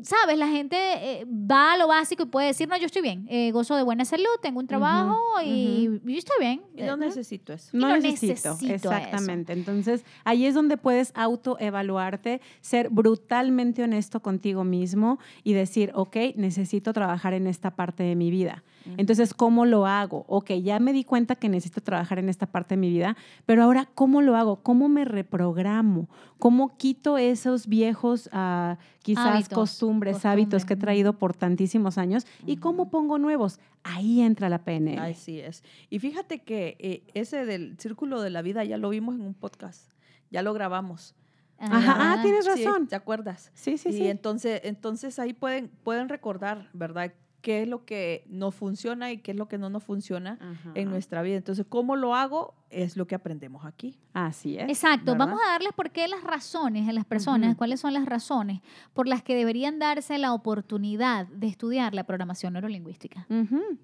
sabes, 0.04 0.38
la 0.38 0.48
gente 0.48 0.78
eh, 0.78 1.26
va 1.30 1.74
a 1.74 1.78
lo 1.78 1.88
básico 1.90 2.24
y 2.24 2.26
puede 2.28 2.48
decir, 2.48 2.68
no, 2.70 2.78
yo 2.78 2.86
estoy 2.86 3.02
bien, 3.02 3.26
eh, 3.30 3.52
gozo 3.52 3.76
de 3.76 3.84
buena 3.84 4.06
salud, 4.06 4.26
tengo 4.42 4.60
un 4.62 4.68
trabajo 4.68 5.18
y, 5.46 6.00
y 6.06 6.12
yo 6.14 6.18
estoy 6.18 6.38
bien. 6.40 6.62
Y 6.78 6.84
no 6.84 6.94
Eh, 6.94 6.98
necesito 6.98 7.52
eso. 7.52 7.76
y 7.76 7.80
No 7.80 7.90
no 7.90 7.96
necesito, 7.98 8.52
necesito 8.52 8.74
eso. 8.74 8.92
exactamente. 8.94 9.52
Entonces, 9.52 10.06
ahí 10.24 10.46
es 10.46 10.54
donde 10.56 10.78
puedes 10.78 11.12
autoevaluarte, 11.16 12.40
ser 12.62 12.90
brutalmente 12.90 13.84
honesto 13.84 14.22
contigo 14.22 14.64
mismo 14.64 15.20
y 15.44 15.54
decir, 15.54 15.92
ok, 15.94 16.16
necesito 16.36 16.94
trabajar 16.94 17.34
en 17.34 17.48
esta 17.48 17.72
parte 17.76 18.04
de 18.04 18.16
mi 18.16 18.32
vida. 18.32 18.64
Entonces, 18.98 19.34
¿cómo 19.34 19.66
lo 19.66 19.88
hago? 19.88 20.26
Ok, 20.28 20.52
ya 20.62 20.80
me 20.80 20.94
di 20.94 21.04
cuenta 21.04 21.34
que 21.36 21.50
necesito 21.50 21.82
trabajar 21.82 22.20
en 22.20 22.30
esta 22.30 22.46
parte 22.46 22.76
de 22.76 22.82
mi 22.82 22.90
vida, 22.92 23.18
pero 23.48 23.64
ahora, 23.64 23.90
¿cómo 23.96 24.22
lo 24.22 24.36
hago? 24.36 24.58
¿Cómo 24.62 24.90
me 24.90 25.06
reprogramo? 25.06 26.08
¿Cómo 26.38 26.78
quito 26.78 27.18
esos 27.18 27.66
viejos, 27.66 28.05
ah, 28.32 28.78
quizás 29.04 29.28
Hábitos, 29.28 29.54
costumbres, 29.54 30.26
hábitos 30.26 30.66
que 30.66 30.74
he 30.74 30.78
traído 30.78 31.14
por 31.14 31.36
tantísimos 31.36 31.98
años? 31.98 32.26
¿Y 32.46 32.58
cómo 32.58 32.90
pongo 32.90 33.18
nuevos? 33.18 33.60
Ahí 33.84 34.22
entra 34.22 34.50
la 34.50 34.64
PNL. 34.64 35.00
Así 35.00 35.40
es. 35.40 35.64
Y 35.90 36.00
fíjate 36.00 36.40
que 36.40 36.76
eh, 36.80 37.04
ese 37.14 37.46
del 37.46 37.78
círculo 37.78 38.22
de 38.22 38.30
la 38.30 38.42
vida 38.42 38.64
ya 38.64 38.78
lo 38.78 38.90
vimos 38.90 39.16
en 39.16 39.22
un 39.22 39.34
podcast. 39.34 39.92
Ya 40.32 40.42
lo 40.42 40.54
grabamos. 40.54 41.16
Ajá, 41.58 42.14
ah, 42.14 42.22
tienes 42.22 42.46
Sí, 42.46 42.66
razón. 42.66 42.88
¿Te 42.88 42.96
acuerdas? 42.96 43.52
Sí, 43.54 43.78
sí, 43.78 43.90
y 43.90 43.94
sí. 43.94 44.08
entonces, 44.08 44.62
entonces 44.64 45.20
ahí 45.20 45.34
pueden, 45.34 45.70
pueden 45.84 46.10
recordar, 46.10 46.70
¿verdad? 46.74 47.14
Qué 47.46 47.62
es 47.62 47.68
lo 47.68 47.86
que 47.86 48.26
nos 48.28 48.56
funciona 48.56 49.12
y 49.12 49.20
qué 49.20 49.30
es 49.30 49.38
lo 49.38 49.48
que 49.48 49.60
no 49.60 49.70
nos 49.70 49.84
funciona 49.84 50.40
en 50.74 50.90
nuestra 50.90 51.22
vida. 51.22 51.36
Entonces, 51.36 51.64
¿cómo 51.70 51.96
lo 51.96 52.16
hago? 52.16 52.56
Es 52.72 52.98
lo 52.98 53.06
que 53.06 53.14
aprendemos 53.14 53.66
aquí. 53.66 54.00
Así 54.14 54.58
es. 54.58 54.68
Exacto, 54.68 55.12
¿verdad? 55.12 55.28
vamos 55.28 55.42
a 55.46 55.52
darles 55.52 55.72
por 55.74 55.92
qué 55.92 56.08
las 56.08 56.24
razones 56.24 56.90
a 56.90 56.92
las 56.92 57.06
personas, 57.06 57.56
cuáles 57.56 57.80
son 57.80 57.94
las 57.94 58.08
razones 58.08 58.62
por 58.96 59.08
las 59.08 59.22
que 59.22 59.36
deberían 59.36 59.78
darse 59.78 60.18
la 60.18 60.34
oportunidad 60.34 61.28
de 61.28 61.46
estudiar 61.46 61.94
la 61.94 62.04
programación 62.06 62.54
neurolingüística. 62.54 63.28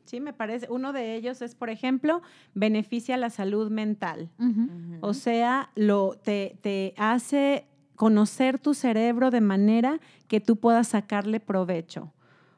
Sí, 0.05 0.19
me 0.19 0.33
parece. 0.33 0.65
Uno 0.71 0.91
de 0.91 1.13
ellos 1.13 1.43
es, 1.43 1.53
por 1.53 1.69
ejemplo, 1.69 2.23
beneficia 2.55 3.15
la 3.15 3.29
salud 3.29 3.69
mental. 3.69 4.31
O 5.01 5.13
sea, 5.13 5.69
lo, 5.75 6.13
te, 6.15 6.57
te 6.63 6.95
hace 6.97 7.67
conocer 7.95 8.57
tu 8.57 8.73
cerebro 8.73 9.29
de 9.29 9.41
manera 9.41 9.99
que 10.27 10.39
tú 10.39 10.55
puedas 10.55 10.87
sacarle 10.87 11.39
provecho. 11.39 12.11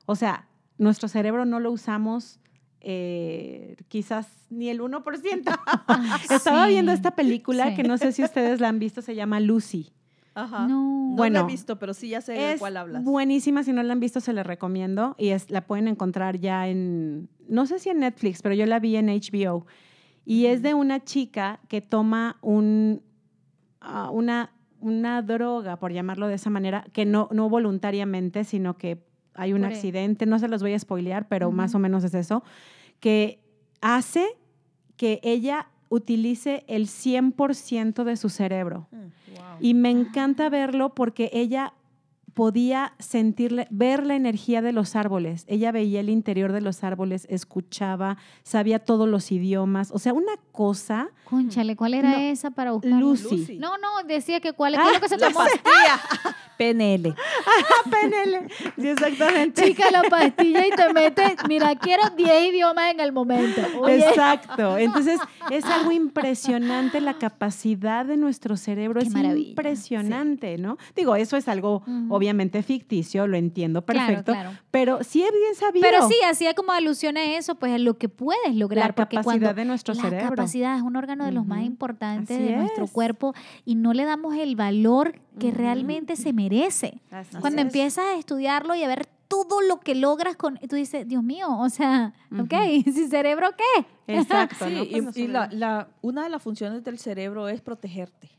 O 0.05 0.15
sea, 0.15 0.47
nuestro 0.77 1.07
cerebro 1.07 1.45
no 1.45 1.59
lo 1.59 1.71
usamos 1.71 2.39
eh, 2.81 3.75
quizás 3.87 4.27
ni 4.49 4.69
el 4.69 4.81
1%. 4.81 5.59
Ah, 5.65 6.19
Estaba 6.29 6.65
sí, 6.65 6.71
viendo 6.73 6.91
esta 6.91 7.11
película 7.11 7.69
sí. 7.69 7.75
que 7.75 7.83
no 7.83 7.97
sé 7.97 8.11
si 8.11 8.23
ustedes 8.23 8.59
la 8.59 8.67
han 8.69 8.79
visto, 8.79 9.01
se 9.01 9.15
llama 9.15 9.39
Lucy. 9.39 9.93
Ajá. 10.35 10.67
No. 10.67 11.09
No 11.11 11.15
Bueno, 11.15 11.39
la 11.41 11.45
he 11.45 11.51
visto, 11.51 11.77
pero 11.79 11.93
sí 11.93 12.09
ya 12.09 12.19
sé 12.21 12.33
de 12.33 12.57
cuál 12.57 12.75
hablas. 12.77 13.03
buenísima, 13.03 13.63
si 13.63 13.71
no 13.71 13.83
la 13.83 13.93
han 13.93 13.99
visto 13.99 14.19
se 14.19 14.33
la 14.33 14.41
recomiendo 14.43 15.15
y 15.17 15.29
es, 15.29 15.49
la 15.51 15.61
pueden 15.61 15.87
encontrar 15.87 16.39
ya 16.39 16.67
en, 16.67 17.29
no 17.47 17.65
sé 17.67 17.77
si 17.79 17.89
en 17.89 17.99
Netflix, 17.99 18.41
pero 18.41 18.55
yo 18.55 18.65
la 18.65 18.79
vi 18.79 18.95
en 18.95 19.07
HBO. 19.07 19.65
Y 20.25 20.47
es 20.47 20.61
de 20.63 20.73
una 20.73 21.03
chica 21.03 21.59
que 21.67 21.81
toma 21.81 22.37
un, 22.41 23.01
ah, 23.79 24.09
una, 24.11 24.51
una 24.79 25.21
droga, 25.21 25.77
por 25.77 25.93
llamarlo 25.93 26.27
de 26.27 26.35
esa 26.35 26.49
manera, 26.49 26.85
que 26.93 27.05
no, 27.05 27.29
no 27.31 27.47
voluntariamente, 27.49 28.43
sino 28.43 28.77
que 28.77 29.05
hay 29.35 29.53
un 29.53 29.65
accidente, 29.65 30.25
no 30.25 30.39
se 30.39 30.47
los 30.47 30.61
voy 30.61 30.73
a 30.73 30.79
spoilear, 30.79 31.27
pero 31.27 31.51
más 31.51 31.75
o 31.75 31.79
menos 31.79 32.03
es 32.03 32.13
eso, 32.13 32.43
que 32.99 33.39
hace 33.81 34.27
que 34.97 35.19
ella 35.23 35.67
utilice 35.89 36.63
el 36.67 36.87
100% 36.87 38.03
de 38.03 38.17
su 38.17 38.29
cerebro. 38.29 38.87
Mm, 38.91 38.97
wow. 38.97 39.57
Y 39.59 39.73
me 39.73 39.91
encanta 39.91 40.49
verlo 40.49 40.93
porque 40.93 41.29
ella 41.33 41.73
podía 42.33 42.93
sentirle, 42.99 43.67
ver 43.69 44.05
la 44.05 44.15
energía 44.15 44.61
de 44.61 44.71
los 44.73 44.95
árboles. 44.95 45.45
Ella 45.47 45.71
veía 45.71 45.99
el 45.99 46.09
interior 46.09 46.51
de 46.51 46.61
los 46.61 46.83
árboles, 46.83 47.27
escuchaba, 47.29 48.17
sabía 48.43 48.79
todos 48.79 49.07
los 49.07 49.31
idiomas. 49.31 49.91
O 49.91 49.99
sea, 49.99 50.13
una 50.13 50.33
cosa. 50.51 51.09
Cónchale, 51.25 51.75
¿cuál 51.75 51.93
era 51.93 52.09
No, 52.11 52.17
esa 52.17 52.51
para 52.51 52.71
buscarla? 52.71 52.99
Lucy. 52.99 53.37
Lucy. 53.37 53.57
No, 53.59 53.77
no, 53.77 54.03
decía 54.07 54.39
que 54.39 54.53
cuál, 54.53 54.73
¿qué 54.73 54.79
Ah, 54.81 54.87
es 54.87 54.93
lo 54.95 54.99
que 55.01 55.09
se 55.09 55.17
tomó? 55.17 55.35
pastilla. 55.39 56.01
PNL. 56.57 57.15
PNL. 57.89 58.47
Sí, 58.77 58.87
exactamente. 58.87 59.63
Chica, 59.63 59.85
la 59.91 60.03
pastilla 60.03 60.65
y 60.67 60.69
te 60.71 60.93
metes, 60.93 61.33
mira, 61.47 61.75
quiero 61.75 62.03
10 62.15 62.53
idiomas 62.53 62.91
en 62.93 62.99
el 62.99 63.11
momento. 63.11 63.61
Oye, 63.79 63.97
Exacto. 64.07 64.77
Entonces, 64.77 65.19
es 65.49 65.65
algo 65.65 65.91
impresionante 65.91 67.01
la 67.01 67.15
capacidad 67.15 68.05
de 68.05 68.17
nuestro 68.17 68.55
cerebro. 68.57 68.99
Qué 69.01 69.07
es 69.07 69.13
maravilla, 69.13 69.49
impresionante, 69.49 70.57
¿no? 70.57 70.77
Digo, 70.95 71.15
eso 71.15 71.37
es 71.37 71.47
algo 71.47 71.83
obviamente 72.09 72.22
ficticio, 72.63 73.27
lo 73.27 73.37
entiendo 73.37 73.85
perfecto, 73.85 74.31
claro. 74.33 74.51
pero 74.71 75.03
sí 75.03 75.23
es 75.23 75.31
bien 75.31 75.55
sabido. 75.55 75.85
Pero 75.89 76.07
sí, 76.07 76.15
hacía 76.29 76.53
como 76.53 76.71
alusión 76.71 77.17
a 77.17 77.23
eso, 77.35 77.55
pues 77.55 77.73
a 77.73 77.77
lo 77.77 77.97
que 77.97 78.09
puedes 78.09 78.55
lograr. 78.55 78.87
la 78.89 78.95
porque 78.95 79.17
capacidad 79.17 79.23
cuando 79.41 79.53
de 79.53 79.65
nuestro 79.65 79.93
la 79.95 80.01
cerebro. 80.01 80.29
capacidad 80.29 80.75
es 80.77 80.81
un 80.81 80.95
órgano 80.95 81.25
de 81.25 81.31
los 81.31 81.45
más 81.45 81.63
importantes 81.63 82.37
Así 82.37 82.45
de 82.47 82.55
nuestro 82.57 82.85
es. 82.85 82.91
cuerpo 82.91 83.33
y 83.65 83.75
no 83.75 83.93
le 83.93 84.05
damos 84.05 84.35
el 84.35 84.55
valor 84.55 85.19
que 85.39 85.51
realmente 85.51 86.15
se 86.15 86.33
merece. 86.33 87.01
Así 87.11 87.37
Cuando 87.39 87.59
es. 87.61 87.67
empiezas 87.67 88.05
a 88.05 88.17
estudiarlo 88.17 88.75
y 88.75 88.83
a 88.83 88.87
ver 88.87 89.07
todo 89.27 89.61
lo 89.61 89.79
que 89.79 89.95
logras 89.95 90.35
con, 90.35 90.59
tú 90.69 90.75
dices, 90.75 91.07
Dios 91.07 91.23
mío, 91.23 91.47
o 91.57 91.69
sea, 91.69 92.13
ok, 92.39 92.53
sin 92.85 93.09
cerebro, 93.09 93.49
¿qué? 93.57 93.85
Exacto. 94.15 94.67
Sí, 94.67 94.75
¿no? 94.75 94.83
y, 94.83 95.01
Pues 95.01 95.17
la, 95.29 95.49
la- 95.51 95.87
una 96.01 96.23
de 96.23 96.29
las 96.29 96.41
funciones 96.43 96.83
del 96.83 96.99
cerebro 96.99 97.47
es 97.47 97.61
protegerte. 97.61 98.29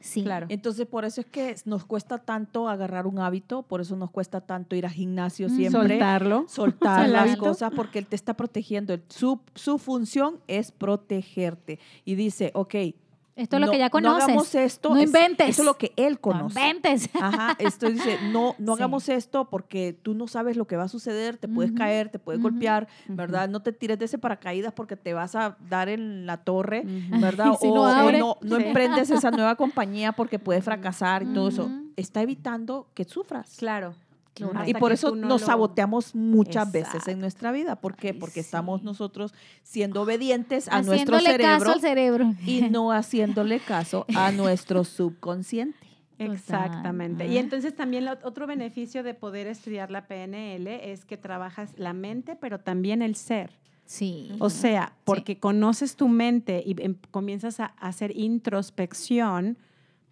Sí, 0.00 0.22
Claro. 0.22 0.46
Entonces, 0.48 0.86
por 0.86 1.04
eso 1.04 1.20
es 1.20 1.26
que 1.26 1.54
nos 1.66 1.84
cuesta 1.84 2.18
tanto 2.18 2.68
agarrar 2.68 3.06
un 3.06 3.18
hábito, 3.18 3.62
por 3.62 3.80
eso 3.80 3.96
nos 3.96 4.10
cuesta 4.10 4.40
tanto 4.40 4.74
ir 4.74 4.86
al 4.86 4.92
gimnasio 4.92 5.48
siempre. 5.48 5.88
soltarlo. 5.88 6.44
soltar 6.48 7.08
las 7.08 7.36
cosas 7.36 7.70
porque 7.76 7.98
él 7.98 8.06
te 8.06 8.16
está 8.16 8.34
protegiendo. 8.34 8.98
Su, 9.08 9.40
su 9.54 9.78
función 9.78 10.40
es 10.48 10.72
protegerte. 10.72 11.78
Y 12.04 12.14
dice, 12.14 12.50
ok. 12.54 12.74
Esto 13.40 13.56
es 13.56 13.60
lo 13.60 13.66
no- 13.66 13.72
que 13.72 13.78
ya 13.78 13.84
No 13.86 13.90
conoces. 13.90 14.24
hagamos 14.24 14.54
esto. 14.54 14.90
No 14.90 14.96
es- 14.98 15.06
inventes. 15.06 15.48
Eso 15.48 15.62
es 15.62 15.66
lo 15.66 15.76
que 15.78 15.92
él 15.96 16.14
No 16.14 16.20
conoce. 16.20 16.60
inventes. 16.60 17.08
Ajá, 17.20 17.56
esto 17.58 17.88
dice, 17.88 18.18
no, 18.30 18.54
no 18.58 18.74
Sí. 18.76 18.80
hagamos 18.82 19.08
esto 19.08 19.48
porque 19.48 19.92
tú 20.02 20.14
no 20.14 20.28
sabes 20.28 20.56
lo 20.56 20.66
que 20.66 20.76
va 20.76 20.84
a 20.84 20.88
suceder, 20.88 21.36
te 21.38 21.48
puedes 21.48 21.72
caer, 21.72 22.08
te 22.10 22.18
puedes 22.18 22.40
golpear. 22.40 22.88
¿verdad? 23.08 23.48
No 23.48 23.60
te 23.62 23.72
tires 23.72 23.98
de 23.98 24.04
ese 24.04 24.18
paracaídas 24.18 24.72
porque 24.72 24.96
te 24.96 25.14
vas 25.14 25.34
a 25.34 25.56
dar 25.68 25.88
en 25.88 26.26
la 26.26 26.36
torre. 26.38 26.82
¿verdad? 26.84 27.52
Si 27.60 27.66
o 27.68 27.74
no 27.74 27.86
abre. 27.86 28.18
no, 28.18 28.36
no 28.42 28.56
Sí. 28.56 28.62
emprendes 28.64 29.10
esa 29.10 29.30
nueva 29.30 29.54
compañía 29.56 30.12
porque 30.12 30.38
puedes 30.38 30.64
fracasar 30.64 31.22
y 31.22 31.26
todo 31.26 31.48
eso. 31.48 31.70
Está 31.96 32.22
evitando 32.22 32.86
que 32.94 33.04
sufras. 33.04 33.56
Claro. 33.58 33.94
Claro. 34.48 34.68
Y 34.68 34.74
por 34.74 34.92
eso 34.92 35.14
no 35.14 35.28
nos 35.28 35.40
lo- 35.42 35.46
saboteamos 35.46 36.14
muchas 36.14 36.72
veces 36.72 37.06
en 37.08 37.18
nuestra 37.20 37.52
vida. 37.52 37.76
¿Por 37.76 37.94
qué? 37.96 38.08
Ay, 38.08 38.12
Porque 38.14 38.40
estamos 38.40 38.82
nosotros 38.82 39.34
siendo 39.62 40.02
obedientes 40.02 40.68
a 40.68 40.80
nuestro 40.82 41.16
Haciéndole 41.16 41.30
cerebro 41.30 41.58
caso 41.66 41.72
al 41.72 41.80
cerebro. 41.80 42.34
y 42.46 42.62
no 42.62 42.92
haciéndole 42.92 43.60
caso 43.60 44.06
a 44.16 44.32
nuestro 44.32 44.84
subconsciente. 44.84 45.78
Exactamente. 46.18 47.26
Y 47.26 47.38
entonces 47.38 47.74
también 47.74 48.04
lo- 48.04 48.18
otro 48.24 48.46
beneficio 48.46 49.02
de 49.02 49.14
poder 49.14 49.46
estudiar 49.46 49.90
la 49.90 50.06
PNL 50.06 50.66
es 50.92 51.04
que 51.04 51.16
trabajas 51.16 51.72
la 51.76 51.92
mente, 51.92 52.36
pero 52.36 52.58
también 52.60 53.02
el 53.02 53.14
ser. 53.16 53.50
Sí. 53.86 54.30
O 54.38 54.50
sea, 54.50 54.92
porque 55.04 55.38
conoces 55.38 55.96
tu 55.96 56.08
mente 56.08 56.62
y 56.64 56.76
em- 56.82 56.94
comienzas 57.10 57.58
a 57.58 57.66
hacer 57.80 58.16
introspección, 58.16 59.56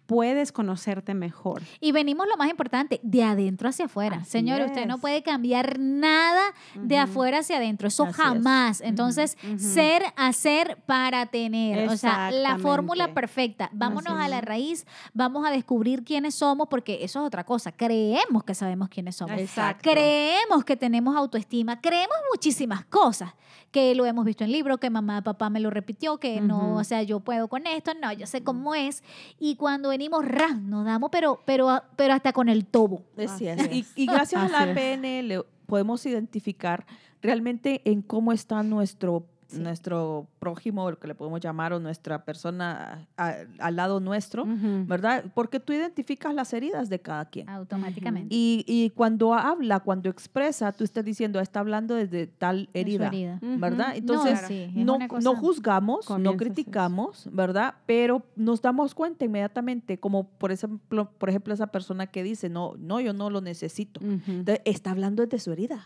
puedes 0.09 0.51
conocerte 0.51 1.13
mejor. 1.13 1.61
Y 1.79 1.91
venimos 1.91 2.25
lo 2.27 2.35
más 2.35 2.49
importante, 2.49 2.99
de 3.03 3.23
adentro 3.23 3.69
hacia 3.69 3.85
afuera. 3.85 4.17
Así 4.21 4.31
Señor, 4.31 4.59
usted 4.61 4.87
no 4.87 4.97
puede 4.97 5.21
cambiar 5.21 5.77
nada 5.77 6.41
de 6.73 6.97
afuera 6.97 7.37
hacia 7.37 7.57
adentro. 7.57 7.87
Eso 7.87 8.05
Así 8.05 8.11
es. 8.11 8.17
jamás. 8.17 8.81
Entonces, 8.81 9.37
ser, 9.57 10.01
hacer 10.15 10.79
para 10.87 11.27
tener. 11.27 11.87
O 11.87 11.95
sea, 11.95 12.31
la 12.31 12.57
fórmula 12.57 13.13
perfecta. 13.13 13.69
Vámonos 13.71 14.13
Así 14.13 14.23
a 14.23 14.27
la 14.29 14.41
raíz, 14.41 14.87
vamos 15.13 15.45
a 15.45 15.51
descubrir 15.51 16.03
quiénes 16.03 16.33
somos, 16.33 16.67
porque 16.69 17.03
eso 17.03 17.19
es 17.19 17.27
otra 17.27 17.43
cosa. 17.43 17.71
Creemos 17.71 18.43
que 18.43 18.55
sabemos 18.55 18.89
quiénes 18.89 19.15
somos. 19.15 19.39
Exacto. 19.39 19.91
Creemos 19.91 20.65
que 20.65 20.75
tenemos 20.75 21.15
autoestima, 21.15 21.79
creemos 21.79 22.17
muchísimas 22.33 22.83
cosas, 22.85 23.35
que 23.71 23.93
lo 23.93 24.07
hemos 24.07 24.25
visto 24.25 24.43
en 24.43 24.51
libros, 24.51 24.79
que 24.79 24.89
mamá, 24.89 25.21
papá 25.21 25.51
me 25.51 25.59
lo 25.59 25.69
repitió, 25.69 26.17
que 26.17 26.41
no, 26.41 26.77
o 26.77 26.83
sea, 26.83 27.03
yo 27.03 27.19
puedo 27.19 27.47
con 27.47 27.67
esto, 27.67 27.91
no, 27.93 28.11
yo 28.11 28.25
sé 28.25 28.43
cómo 28.43 28.73
es. 28.73 29.03
Y 29.37 29.55
cuando 29.55 29.91
venimos, 29.99 30.25
ras, 30.25 30.57
nos 30.61 30.85
damos, 30.85 31.09
pero, 31.11 31.41
pero, 31.43 31.83
pero 31.97 32.13
hasta 32.13 32.31
con 32.31 32.47
el 32.47 32.65
tobo. 32.65 33.03
Así 33.17 33.49
es. 33.49 33.69
Y, 33.69 33.85
y 33.97 34.05
gracias 34.05 34.41
a 34.41 34.45
Así 34.45 34.53
la 34.53 34.71
es. 34.71 34.97
PNL 34.97 35.45
podemos 35.65 36.05
identificar 36.05 36.85
realmente 37.21 37.81
en 37.83 38.01
cómo 38.01 38.31
está 38.31 38.63
nuestro, 38.63 39.25
Sí. 39.49 39.59
nuestro 39.59 40.27
prójimo, 40.39 40.87
el 40.89 40.97
que 40.97 41.07
le 41.07 41.15
podemos 41.15 41.39
llamar, 41.41 41.73
o 41.73 41.79
nuestra 41.79 42.23
persona 42.23 43.07
a- 43.17 43.35
al 43.59 43.75
lado 43.75 43.99
nuestro. 43.99 44.45
¿verdad? 44.85 45.25
Porque 45.33 45.59
tú 45.59 45.73
identificas 45.73 46.33
las 46.33 46.53
heridas 46.53 46.89
de 46.89 46.99
cada 46.99 47.25
quien. 47.25 47.49
Automáticamente. 47.49 48.27
Y, 48.33 48.63
y 48.67 48.89
cuando 48.91 49.33
habla, 49.33 49.79
cuando 49.79 50.09
expresa, 50.09 50.71
tú 50.71 50.83
estás 50.83 51.03
diciendo, 51.03 51.39
está 51.39 51.59
hablando 51.61 51.95
desde 51.95 52.27
tal 52.27 52.65
de 52.65 52.65
su 52.71 52.77
herida. 52.79 53.07
herida. 53.07 53.39
Ujú. 53.41 53.59
¿verdad? 53.59 53.87
No, 53.89 53.93
Entonces, 53.95 54.39
sí, 54.47 54.71
no, 54.75 54.97
no 55.21 55.35
juzgamos, 55.35 56.07
no 56.19 56.37
criticamos, 56.37 57.27
¿verdad? 57.31 57.73
Pero 57.85 58.23
nos 58.35 58.61
damos 58.61 58.93
cuenta 58.93 59.25
inmediatamente, 59.25 59.99
como 59.99 60.25
por 60.27 60.51
ejemplo, 60.51 61.09
por 61.17 61.29
ejemplo 61.29 61.53
esa 61.53 61.67
persona 61.67 62.07
que 62.07 62.21
dice, 62.23 62.49
no, 62.49 62.75
no, 62.77 62.99
yo 63.01 63.13
no 63.13 63.29
lo 63.29 63.41
necesito. 63.41 63.99
Entonces, 64.01 64.61
está 64.65 64.91
hablando 64.91 65.23
desde 65.25 65.39
su 65.39 65.51
herida. 65.51 65.85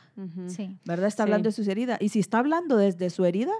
¿verdad? 0.85 1.07
Está 1.07 1.23
Sí. 1.23 1.27
hablando 1.29 1.49
de 1.49 1.51
su 1.53 1.69
herida. 1.69 1.97
Y 1.99 2.09
si 2.09 2.19
está 2.19 2.39
hablando 2.39 2.77
desde 2.77 3.09
su 3.09 3.23
herida, 3.25 3.52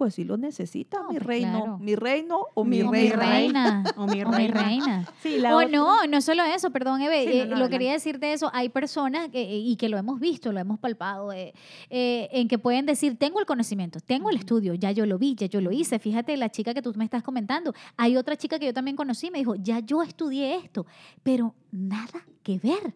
pues 0.00 0.14
sí 0.14 0.24
lo 0.24 0.38
necesita, 0.38 0.96
No, 1.02 1.10
mi 1.10 1.18
reino, 1.18 1.50
claro. 1.58 1.78
mi 1.78 1.94
reino 1.94 2.46
o 2.54 2.64
mi, 2.64 2.80
O 2.80 2.90
mi 2.90 3.10
reina. 3.10 3.82
reina. 3.82 3.84
O 3.98 4.06
mi 4.06 4.22
O 4.22 4.28
mi 4.30 4.48
reina. 4.48 4.62
reina. 4.62 5.04
Sí, 5.22 5.36
la 5.38 5.54
O 5.54 5.58
otra- 5.58 5.68
no, 5.68 6.06
no 6.06 6.22
solo 6.22 6.42
eso, 6.44 6.70
perdón, 6.70 7.02
Eve, 7.02 7.24
Sí, 7.30 7.38
eh, 7.40 7.44
no, 7.46 7.58
lo 7.58 7.68
quería 7.68 7.92
decir 7.92 8.18
de 8.18 8.32
eso, 8.32 8.48
hay 8.54 8.70
personas 8.70 9.28
que, 9.28 9.42
eh, 9.42 9.58
y 9.58 9.76
que 9.76 9.90
lo 9.90 9.98
hemos 9.98 10.18
visto, 10.18 10.52
lo 10.52 10.58
hemos 10.58 10.78
palpado, 10.78 11.32
eh, 11.34 11.52
eh, 11.90 12.30
en 12.32 12.48
que 12.48 12.58
pueden 12.58 12.86
decir, 12.86 13.18
tengo 13.18 13.40
el 13.40 13.44
conocimiento, 13.44 14.00
tengo 14.00 14.30
el 14.30 14.36
estudio, 14.36 14.72
ya 14.72 14.90
yo 14.90 15.04
lo 15.04 15.18
vi, 15.18 15.34
ya 15.34 15.48
yo 15.48 15.60
lo 15.60 15.70
hice, 15.70 15.98
fíjate 15.98 16.34
la 16.38 16.48
chica 16.48 16.72
que 16.72 16.80
tú 16.80 16.94
me 16.96 17.04
estás 17.04 17.22
comentando, 17.22 17.74
hay 17.98 18.16
otra 18.16 18.36
chica 18.36 18.58
que 18.58 18.64
yo 18.64 18.72
también 18.72 18.96
conocí, 18.96 19.30
me 19.30 19.36
dijo, 19.40 19.54
ya 19.54 19.80
yo 19.80 20.02
estudié 20.02 20.56
esto, 20.56 20.86
pero 21.22 21.54
nada 21.72 22.24
que 22.42 22.58
ver. 22.58 22.94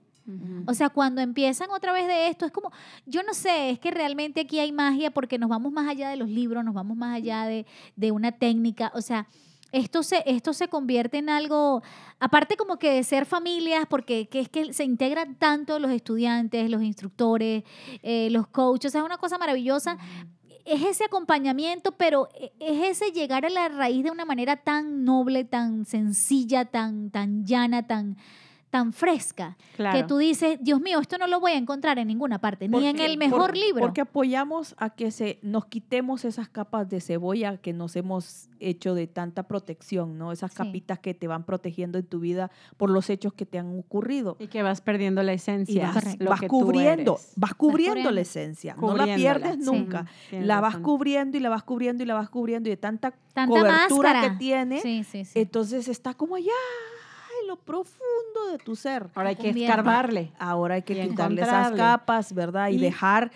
O 0.67 0.75
sea, 0.75 0.89
cuando 0.89 1.21
empiezan 1.21 1.71
otra 1.71 1.93
vez 1.93 2.07
de 2.07 2.29
esto, 2.29 2.47
es 2.47 2.53
como, 2.53 2.71
yo 3.05 3.23
no 3.23 3.35
sé, 3.35 3.71
es 3.71 3.79
que 3.79 3.91
realmente 3.91 4.41
aquí 4.41 4.59
hay 4.59 4.73
magia 4.73 5.11
porque 5.11 5.39
nos 5.39 5.51
vamos 5.51 5.73
más 5.73 5.89
allá 5.89 6.09
de 6.09 6.17
los 6.17 6.29
libros, 6.29 6.65
nos 6.65 6.75
vamos 6.75 6.97
más 6.97 7.15
allá 7.15 7.45
de, 7.45 7.67
de 7.97 8.11
una 8.11 8.33
técnica. 8.33 8.91
O 8.95 9.03
sea, 9.03 9.27
esto 9.71 10.03
se, 10.03 10.23
esto 10.25 10.53
se 10.53 10.69
convierte 10.69 11.19
en 11.19 11.29
algo, 11.29 11.83
aparte 12.21 12.57
como 12.57 12.79
que 12.79 12.93
de 12.93 13.03
ser 13.05 13.27
familias, 13.27 13.87
porque 13.91 14.29
que 14.29 14.41
es 14.41 14.49
que 14.49 14.73
se 14.73 14.85
integran 14.85 15.35
tanto 15.35 15.79
los 15.79 15.91
estudiantes, 15.91 16.71
los 16.71 16.83
instructores, 16.83 17.65
eh, 18.03 18.29
los 18.31 18.47
coaches, 18.47 18.91
o 18.91 18.93
sea, 18.93 19.01
es 19.01 19.07
una 19.07 19.19
cosa 19.19 19.37
maravillosa. 19.37 19.99
Es 20.65 20.81
ese 20.83 21.05
acompañamiento, 21.05 21.93
pero 21.93 22.29
e- 22.41 22.53
es 22.59 23.03
ese 23.03 23.13
llegar 23.13 23.45
a 23.45 23.51
la 23.51 23.69
raíz 23.69 24.03
de 24.05 24.11
una 24.11 24.25
manera 24.25 24.57
tan 24.57 25.05
noble, 25.05 25.45
tan 25.45 25.85
sencilla, 25.85 26.65
tan, 26.65 27.11
tan 27.11 27.45
llana, 27.45 27.87
tan, 27.87 28.17
tan 28.75 28.93
fresca 28.93 29.57
Claro. 29.77 29.97
que 29.97 30.05
tú 30.05 30.19
dices, 30.19 30.59
Dios 30.61 30.81
mío, 30.81 30.99
esto 30.99 31.17
no 31.17 31.29
lo 31.29 31.39
voy 31.39 31.53
a 31.53 31.57
encontrar 31.57 32.01
en 32.01 32.09
ninguna 32.09 32.41
parte, 32.41 32.67
ni 32.69 32.87
en 32.89 32.99
el 32.99 33.17
mejor 33.19 33.51
por- 33.51 33.57
libro. 33.57 33.81
Porque 33.83 34.01
apoyamos 34.01 34.75
a 34.79 34.91
que 34.91 35.13
se 35.13 35.39
nos 35.43 35.67
quitemos 35.67 36.25
esas 36.25 36.49
capas 36.49 36.89
de 36.91 37.01
cebolla 37.01 37.57
que 37.59 37.73
nos 37.73 37.95
hemos 37.95 38.49
hecho 38.59 38.95
de 38.95 39.07
tanta 39.07 39.45
protección, 39.45 40.19
¿no? 40.19 40.33
Esas 40.33 40.51
Sí. 40.51 40.57
capitas 40.57 40.99
que 40.99 41.15
te 41.15 41.29
van 41.29 41.45
protegiendo 41.45 41.99
en 41.99 42.07
tu 42.07 42.19
vida 42.19 42.51
por 42.77 42.91
los 42.91 43.11
hechos 43.11 43.33
que 43.33 43.47
te 43.47 43.59
han 43.61 43.79
ocurrido. 43.79 44.37
Y 44.41 44.49
que 44.49 44.63
vas 44.65 44.81
perdiendo 44.81 45.23
la 45.23 45.33
Y 45.33 45.37
esencia. 45.37 45.93
vas, 45.95 46.19
lo 46.19 46.31
vas 46.31 46.41
que 46.41 46.47
tú 46.49 46.61
cubriendo, 46.61 47.13
eres. 47.15 47.33
vas 47.37 47.55
cubriendo 47.55 47.91
cubriendo. 47.93 48.11
la 48.11 48.21
esencia, 48.23 48.75
no 48.81 48.97
la 48.97 49.05
pierdes 49.15 49.59
nunca. 49.59 50.07
Tienes 50.31 50.49
La 50.49 50.61
vas 50.61 50.73
razón. 50.75 50.83
cubriendo 50.83 51.37
y 51.37 51.41
la 51.41 51.49
vas 51.51 51.63
cubriendo 51.63 52.03
y 52.03 52.07
la 52.07 52.15
vas 52.15 52.29
cubriendo 52.29 52.69
y 52.69 52.73
de 52.73 52.77
tanta, 52.77 53.13
Tanta 53.35 53.49
cobertura 53.61 54.13
máscara. 54.15 54.33
que 54.33 54.39
tiene, 54.39 54.81
Sí, 54.81 55.05
sí, 55.05 55.25
sí. 55.25 55.39
entonces 55.39 55.87
está 55.89 56.15
como 56.15 56.35
allá 56.37 56.51
lo 57.55 57.61
profundo 57.61 58.51
de 58.53 58.59
tu 58.59 58.77
ser. 58.77 59.09
Ahora 59.15 59.31
hay 59.31 59.37
que 59.37 59.51
escarbarle. 59.51 60.33
Ahora 60.39 60.75
hay 60.77 60.83
que 60.83 61.05
Y 61.05 61.09
quitarle 61.09 61.43
esas 61.43 61.73
capas, 61.73 62.33
¿verdad? 62.33 62.69
Y, 62.71 62.75
Y- 62.77 62.79
dejar 62.79 63.31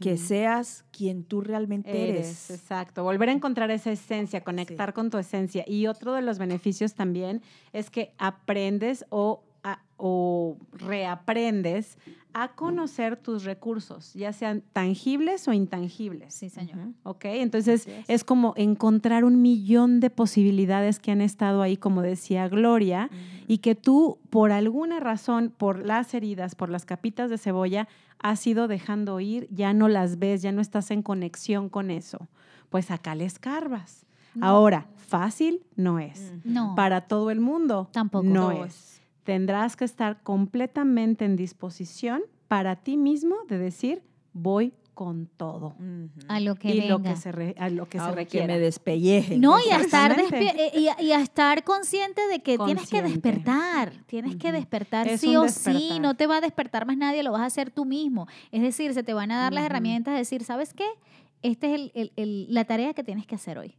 que 0.00 0.16
seas 0.18 0.84
quien 0.90 1.24
tú 1.24 1.40
realmente 1.40 2.10
Eres, 2.10 2.48
eres. 2.48 2.50
exacto. 2.50 3.04
Volver 3.04 3.30
a 3.30 3.32
encontrar 3.32 3.70
esa 3.70 3.90
esencia, 3.90 4.42
conectar 4.42 4.92
con 4.92 5.08
tu 5.08 5.16
esencia. 5.18 5.64
Y 5.66 5.86
otro 5.86 6.12
de 6.12 6.20
los 6.20 6.38
beneficios 6.38 6.94
también 6.94 7.40
es 7.72 7.88
que 7.90 8.12
aprendes 8.18 9.06
o, 9.08 9.43
a- 9.64 9.80
o 9.96 10.56
reaprendes 10.72 11.98
a 12.36 12.48
conocer 12.48 13.16
tus 13.16 13.44
recursos, 13.44 14.12
ya 14.14 14.32
sean 14.32 14.62
tangibles 14.72 15.46
o 15.46 15.52
intangibles. 15.52 16.34
Sí, 16.34 16.48
señor. 16.50 16.78
¿Ok? 17.04 17.26
Entonces 17.26 17.86
es. 17.86 18.04
es 18.08 18.24
como 18.24 18.54
encontrar 18.56 19.24
un 19.24 19.40
millón 19.40 20.00
de 20.00 20.10
posibilidades 20.10 20.98
que 20.98 21.12
han 21.12 21.20
estado 21.20 21.62
ahí, 21.62 21.76
como 21.76 22.02
decía 22.02 22.48
Gloria, 22.48 23.08
y 23.46 23.58
que 23.58 23.76
tú, 23.76 24.18
por 24.30 24.50
alguna 24.50 24.98
razón, 24.98 25.52
por 25.56 25.86
las 25.86 26.12
heridas, 26.12 26.56
por 26.56 26.70
las 26.70 26.84
capitas 26.84 27.30
de 27.30 27.38
cebolla, 27.38 27.86
has 28.18 28.44
ido 28.48 28.66
dejando 28.66 29.20
ir, 29.20 29.46
ya 29.52 29.72
no 29.72 29.86
las 29.86 30.18
ves, 30.18 30.42
ya 30.42 30.50
no 30.50 30.60
estás 30.60 30.90
en 30.90 31.02
conexión 31.02 31.68
con 31.68 31.92
eso. 31.92 32.26
Pues 32.68 32.90
acá 32.90 33.14
le 33.14 33.26
escarbas. 33.26 34.06
No. 34.34 34.44
Ahora, 34.46 34.88
fácil 34.96 35.62
no 35.76 36.00
es. 36.00 36.32
No, 36.42 36.74
Para 36.74 37.02
todo 37.02 37.30
el 37.30 37.38
mundo 37.38 37.88
Tampoco. 37.92 38.24
no, 38.24 38.50
No 38.52 38.64
es. 38.64 39.00
Tendrás 39.24 39.76
que 39.76 39.84
estar 39.84 40.22
completamente 40.22 41.24
en 41.24 41.36
disposición 41.36 42.22
para 42.48 42.76
ti 42.76 42.96
mismo 42.96 43.36
de 43.48 43.58
decir, 43.58 44.02
voy 44.32 44.72
con 44.92 45.26
todo. 45.26 45.74
A 46.28 46.38
lo 46.38 46.54
que 46.54 46.68
y 46.72 46.80
venga. 46.82 46.88
lo 46.90 47.02
que 47.02 47.16
se, 47.16 47.32
re- 47.32 47.56
a 47.58 47.68
lo 47.68 47.88
que 47.88 47.98
se 47.98 48.04
Aunque 48.04 48.20
requiera. 48.20 48.46
me 48.46 48.60
despellejen. 48.60 49.40
No, 49.40 49.56
y 49.58 49.70
a, 49.72 49.78
estar 49.80 50.12
Exactamente. 50.12 50.62
despi- 50.72 50.78
y, 50.80 50.88
a, 50.88 51.02
y 51.02 51.10
a 51.12 51.20
estar 51.20 51.64
consciente 51.64 52.20
de 52.28 52.40
que 52.42 52.56
tienes 52.58 52.88
que 52.88 53.02
despertar, 53.02 53.92
tienes 54.06 54.36
que 54.36 54.52
despertar 54.52 55.08
Es 55.08 55.20
sí 55.20 55.34
o 55.36 55.48
sí, 55.48 55.98
no 56.00 56.14
te 56.14 56.28
va 56.28 56.36
a 56.36 56.40
despertar 56.40 56.86
más 56.86 56.96
nadie, 56.96 57.24
lo 57.24 57.32
vas 57.32 57.40
a 57.40 57.46
hacer 57.46 57.70
tú 57.72 57.84
mismo. 57.84 58.28
Es 58.52 58.62
decir, 58.62 58.94
se 58.94 59.02
te 59.02 59.14
van 59.14 59.32
a 59.32 59.38
dar 59.40 59.52
las 59.52 59.64
herramientas 59.64 60.12
de 60.14 60.18
decir, 60.18 60.44
¿sabes 60.44 60.74
qué? 60.74 60.86
Esta 61.42 61.66
es 61.66 61.74
el- 61.74 61.90
el- 61.94 62.12
el- 62.14 62.46
la 62.54 62.64
tarea 62.64 62.94
que 62.94 63.02
tienes 63.02 63.26
que 63.26 63.34
hacer 63.34 63.58
hoy. 63.58 63.74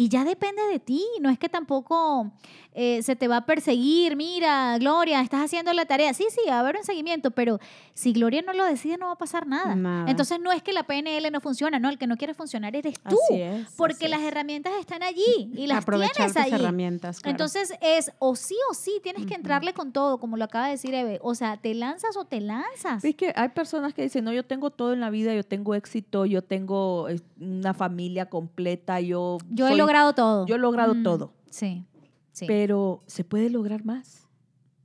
Y 0.00 0.08
ya 0.08 0.24
depende 0.24 0.62
de 0.72 0.78
ti, 0.78 1.04
no 1.20 1.28
es 1.28 1.38
que 1.38 1.50
tampoco 1.50 2.32
eh, 2.72 3.02
se 3.02 3.16
te 3.16 3.28
va 3.28 3.36
a 3.38 3.44
perseguir, 3.44 4.16
mira, 4.16 4.78
Gloria, 4.78 5.20
estás 5.20 5.44
haciendo 5.44 5.74
la 5.74 5.84
tarea. 5.84 6.14
Sí, 6.14 6.24
sí, 6.30 6.40
va 6.48 6.54
a 6.56 6.60
haber 6.60 6.76
un 6.76 6.84
seguimiento, 6.84 7.32
pero 7.32 7.58
si 7.92 8.14
Gloria 8.14 8.40
no 8.40 8.54
lo 8.54 8.64
decide, 8.64 8.96
no 8.96 9.06
va 9.06 9.12
a 9.12 9.18
pasar 9.18 9.46
nada. 9.46 9.74
Nada. 9.74 10.10
Entonces 10.10 10.40
no 10.40 10.52
es 10.52 10.62
que 10.62 10.72
la 10.72 10.84
PNL 10.84 11.30
no 11.30 11.42
funciona, 11.42 11.78
no, 11.78 11.90
el 11.90 11.98
que 11.98 12.06
no 12.06 12.16
quiere 12.16 12.32
funcionar 12.32 12.74
eres 12.76 12.94
tú. 13.00 13.18
Así 13.28 13.42
es, 13.42 13.68
Porque 13.76 14.08
las 14.08 14.20
es. 14.22 14.28
herramientas 14.28 14.72
están 14.80 15.02
allí 15.02 15.50
y 15.54 15.66
las 15.66 15.82
Aprovechar 15.82 16.14
tienes 16.16 16.32
tus 16.34 16.42
ahí. 16.44 16.52
herramientas. 16.52 17.20
claro. 17.20 17.32
Entonces 17.32 17.74
es 17.82 18.10
o 18.20 18.36
sí 18.36 18.56
o 18.70 18.74
sí, 18.74 19.00
tienes 19.02 19.26
que 19.26 19.34
entrarle 19.34 19.74
con 19.74 19.92
todo, 19.92 20.18
como 20.18 20.38
lo 20.38 20.44
acaba 20.44 20.64
de 20.66 20.70
decir 20.72 20.94
Eve. 20.94 21.18
O 21.22 21.34
sea, 21.34 21.58
te 21.58 21.74
lanzas 21.74 22.16
o 22.16 22.24
te 22.24 22.40
lanzas. 22.40 23.04
Es 23.04 23.16
que 23.16 23.34
hay 23.36 23.48
personas 23.50 23.92
que 23.92 24.00
dicen, 24.00 24.24
no, 24.24 24.32
yo 24.32 24.44
tengo 24.46 24.70
todo 24.70 24.94
en 24.94 25.00
la 25.00 25.10
vida, 25.10 25.34
yo 25.34 25.42
tengo 25.42 25.74
éxito, 25.74 26.24
yo 26.24 26.40
tengo 26.42 27.08
eh, 27.10 27.20
una 27.38 27.74
familia 27.74 28.30
completa, 28.30 28.98
yo... 29.00 29.36
Yo 29.50 29.66
he 29.66 29.70
soy- 29.70 29.78
logrado 29.90 30.14
todo. 30.14 30.46
Yo 30.46 30.54
he 30.56 30.58
logrado 30.58 30.94
Mm, 30.94 31.02
todo, 31.02 31.32
Sí, 31.50 31.84
sí. 32.32 32.46
pero 32.46 33.02
¿se 33.06 33.24
puede 33.24 33.50
lograr 33.50 33.84
más? 33.84 34.26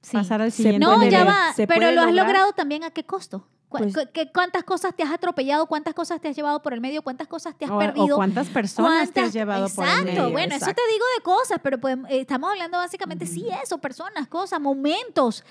sí. 0.01 0.15
pasar 0.17 0.41
al 0.41 0.51
siguiente 0.51 0.79
No, 0.79 1.03
ya 1.07 1.23
va, 1.23 1.53
¿Se 1.55 1.65
pero 1.67 1.91
lo 1.91 2.01
has 2.01 2.07
lograr? 2.07 2.25
logrado 2.27 2.51
también 2.53 2.83
a 2.83 2.91
qué 2.91 3.03
costo. 3.05 3.47
¿Cu- 3.77 3.91
Pues- 3.91 4.07
cu- 4.07 4.29
¿Cuántas 4.33 4.63
cosas 4.63 4.95
te 4.95 5.03
has 5.03 5.11
atropellado? 5.11 5.65
¿Cuántas 5.65 5.93
cosas 5.93 6.19
te 6.21 6.27
has 6.29 6.35
llevado 6.35 6.61
por 6.61 6.73
el 6.73 6.81
medio? 6.81 7.01
¿Cuántas 7.01 7.27
cosas 7.27 7.55
te 7.57 7.65
has 7.65 7.71
O- 7.71 7.75
o, 7.75 7.79
perdido? 7.79 8.15
cuántas 8.15 8.47
personas 8.47 9.11
te 9.11 9.19
has 9.21 9.25
¿Cuántas- 9.25 9.33
llevado 9.33 9.67
por 9.69 9.83
el 9.85 9.89
Exacto, 9.91 10.11
medio. 10.11 10.31
bueno, 10.31 10.55
eso 10.55 10.65
exacto. 10.65 10.81
te 10.85 10.93
digo 10.93 11.05
de 11.17 11.23
cosas, 11.23 11.59
pero 11.63 11.79
podemos- 11.79 12.09
eh, 12.09 12.19
estamos 12.21 12.49
hablando 12.49 12.77
básicamente, 12.77 13.25
sí, 13.25 13.47
eso, 13.63 13.77
personas, 13.79 14.27
cosas, 14.27 14.59
momentos 14.61 15.43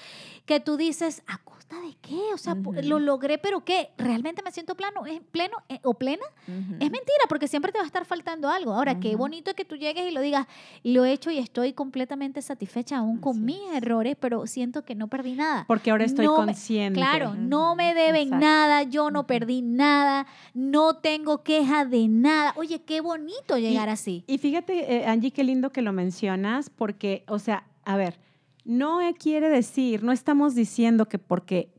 que 0.47 0.61
tú 0.61 0.77
dices, 0.77 1.23
¿a 1.27 1.39
costa 1.39 1.81
de 1.81 1.97
qué? 2.03 2.21
O 2.35 2.39
sea, 2.39 2.55
lo 2.55 2.99
logré, 2.99 3.39
pero 3.39 3.65
¿qué? 3.65 3.91
¿Realmente 3.97 4.43
me 4.43 4.53
siento 4.53 4.75
plano, 4.75 5.07
es 5.07 5.21
pleno 5.31 5.57
eh, 5.71 5.81
o 5.83 5.95
plena? 5.95 6.23
Es 6.47 6.91
mentira, 6.91 7.25
porque 7.29 7.49
siempre 7.49 7.73
te 7.73 7.79
va 7.79 7.85
a 7.85 7.87
estar 7.87 8.05
faltando 8.05 8.51
algo. 8.51 8.75
Ahora, 8.75 9.01
qué 9.01 9.17
bonito 9.17 9.51
es 9.51 9.57
que 9.57 9.65
tú 9.65 9.75
llegues 9.77 10.07
y 10.07 10.11
lo 10.15 10.21
digas, 10.21 10.47
lo 10.83 11.05
he 11.07 11.13
hecho 11.13 11.31
y 11.31 11.39
estoy 11.39 11.73
completamente 11.73 12.43
satisfecha 12.43 12.99
aún 12.99 13.19
con 13.19 13.43
mis 13.45 13.61
errores, 13.73 14.17
pero 14.21 14.47
siento 14.47 14.85
que 14.85 14.95
no 14.95 15.09
perdí 15.09 15.33
nada. 15.35 15.65
Porque 15.67 15.91
ahora 15.91 16.05
estoy 16.05 16.27
No 16.27 16.33
me- 16.41 16.45
consciente. 16.47 17.01
Claro, 17.01 17.35
no 17.35 17.75
me 17.75 17.95
deben 18.15 18.29
exacto. 18.29 18.47
nada, 18.47 18.83
yo 18.85 19.11
no 19.11 19.27
perdí 19.27 19.63
nada, 19.63 20.27
no 20.55 20.97
tengo 20.97 21.43
queja 21.43 21.85
de 21.85 22.09
nada. 22.09 22.55
Oye, 22.57 22.83
qué 22.83 23.01
bonito 23.01 23.59
llegar 23.59 23.89
así. 23.89 24.25
Y 24.27 24.39
fíjate, 24.39 24.97
eh, 24.97 25.07
Angie, 25.07 25.33
qué 25.33 25.45
lindo 25.45 25.71
que 25.71 25.83
lo 25.83 25.93
mencionas, 25.93 26.71
porque, 26.71 27.25
o 27.29 27.39
sea, 27.39 27.65
a 27.85 27.97
ver, 27.97 28.19
No 28.65 29.03
eh, 29.03 29.13
quiere 29.13 29.51
decir, 29.51 30.03
no 30.03 30.11
estamos 30.11 30.55
diciendo 30.55 31.07
que 31.07 31.19
porque 31.19 31.71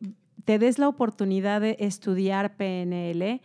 te 0.44 0.60
des 0.60 0.78
la 0.78 0.88
oportunidad 0.88 1.60
de 1.60 1.78
estudiar 1.80 2.56
PNL, 2.58 3.42